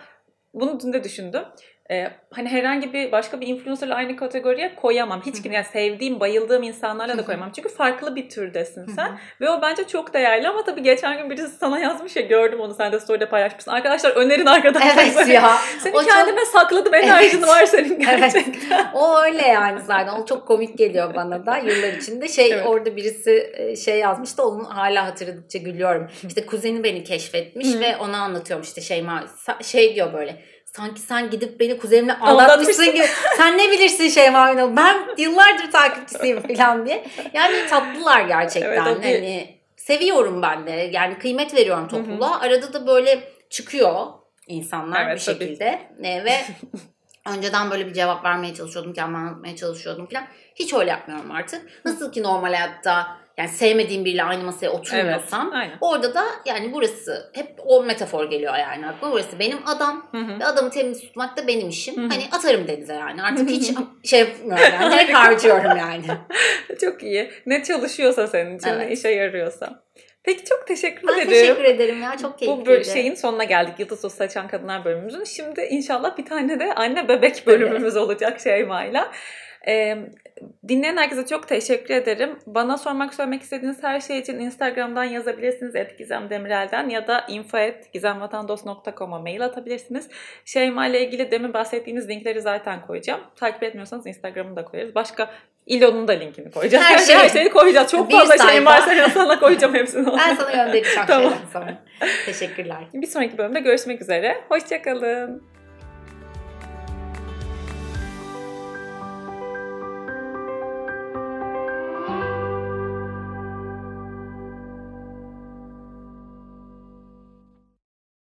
[0.53, 1.43] bunu dün de düşündüm.
[1.91, 5.21] Ee, hani herhangi bir başka bir influencerla aynı kategoriye koyamam.
[5.25, 7.51] Hiç kim yani sevdiğim, bayıldığım insanlarla da koyamam.
[7.55, 9.17] Çünkü farklı bir türdesin sen.
[9.41, 12.73] Ve o bence çok değerli ama tabii geçen gün birisi sana yazmış ya gördüm onu
[12.73, 13.71] sen de story'de paylaşmışsın.
[13.71, 15.03] Arkadaşlar önerin arkadaşlar.
[15.03, 15.51] Evet ya.
[15.79, 17.47] Seni O çok- kendime sakladım enerjin Evet.
[17.47, 18.19] var senin Evet.
[18.19, 18.91] gerçekten.
[18.93, 20.13] O öyle yani zaten.
[20.21, 22.27] O çok komik geliyor bana da yıllar içinde.
[22.27, 22.65] Şey Evet.
[22.67, 24.43] orada birisi e, şey yazmıştı.
[24.43, 26.07] Onu hala hatırladıkça gülüyorum.
[26.27, 29.23] İşte kuzeni beni keşfetmiş ve ona anlatıyorum işte Şeyma
[29.63, 30.41] şey diyor böyle.
[30.75, 32.45] Sanki sen gidip beni kuzenimle Aldatmışsın.
[32.45, 33.05] aldatmışsın gibi.
[33.37, 34.75] Sen ne bilirsin Şeyma Ünal?
[34.77, 37.05] Ben yıllardır takipçisiyim falan diye.
[37.33, 38.71] Yani tatlılar gerçekten.
[38.71, 40.71] Evet, Hani seviyorum ben de.
[40.71, 42.39] Yani kıymet veriyorum topluluğa.
[42.39, 43.19] Arada da böyle
[43.49, 44.05] çıkıyor
[44.47, 45.39] insanlar Evet, bir tabii.
[45.45, 45.79] şekilde.
[46.03, 46.33] E, ve
[47.29, 50.27] Önceden böyle bir cevap vermeye çalışıyordum, kendime anlatmaya çalışıyordum falan.
[50.55, 51.85] Hiç öyle yapmıyorum artık.
[51.85, 55.77] Nasıl ki normal hayatta yani sevmediğim biriyle aynı masaya oturmuyorsam Evet, aynen.
[55.81, 59.13] orada da yani burası hep o metafor geliyor yani aklıma.
[59.13, 60.39] Burası benim adam Hı hı.
[60.39, 61.95] ve adamı temiz tutmak da benim işim.
[61.97, 62.07] Hı hı.
[62.09, 63.71] Hani atarım denize yani artık hiç
[64.03, 66.03] şey yapmıyorum yani direkt harcıyorum yani.
[66.81, 67.31] Çok iyi.
[67.45, 68.97] Ne çalışıyorsa senin için, ne Evet.
[68.97, 69.85] işe yarıyorsa.
[70.23, 71.29] Peki çok teşekkür Ben ederim.
[71.29, 72.69] teşekkür ederim ya çok Bu keyifliydi.
[72.69, 73.73] böl- şeyin sonuna geldik.
[73.79, 75.23] Yıldız Usta Saçan Kadınlar bölümümüzün.
[75.23, 79.11] Şimdi inşallah bir tane de anne bebek bölümümüz olacak Şeyma'yla.
[79.67, 79.97] Ee,
[80.67, 82.39] dinleyen herkese çok teşekkür ederim.
[82.47, 85.75] Bana sormak söylemek istediğiniz her şey için Instagram'dan yazabilirsiniz.
[85.75, 90.07] Et Gizem Demirel'den ya da info.gizemvatandos.com'a mail atabilirsiniz.
[90.45, 93.21] Şeyma ile ilgili demin bahsettiğiniz linkleri zaten koyacağım.
[93.35, 94.95] Takip etmiyorsanız Instagram'ı da koyarız.
[94.95, 95.31] Başka
[95.65, 96.83] İlo'nun da linkini koyacağız.
[96.85, 97.15] Her şey.
[97.15, 97.91] her şeyi koyacağız.
[97.91, 98.71] Çok Bir fazla şeyim sayfa.
[98.71, 100.05] varsa ben sana koyacağım hepsini.
[100.17, 101.31] Ben sana göndereceğim Tamam.
[101.33, 101.83] şeyden sonra.
[102.25, 102.77] Teşekkürler.
[102.93, 104.37] Bir sonraki bölümde görüşmek üzere.
[104.49, 105.54] Hoşçakalın.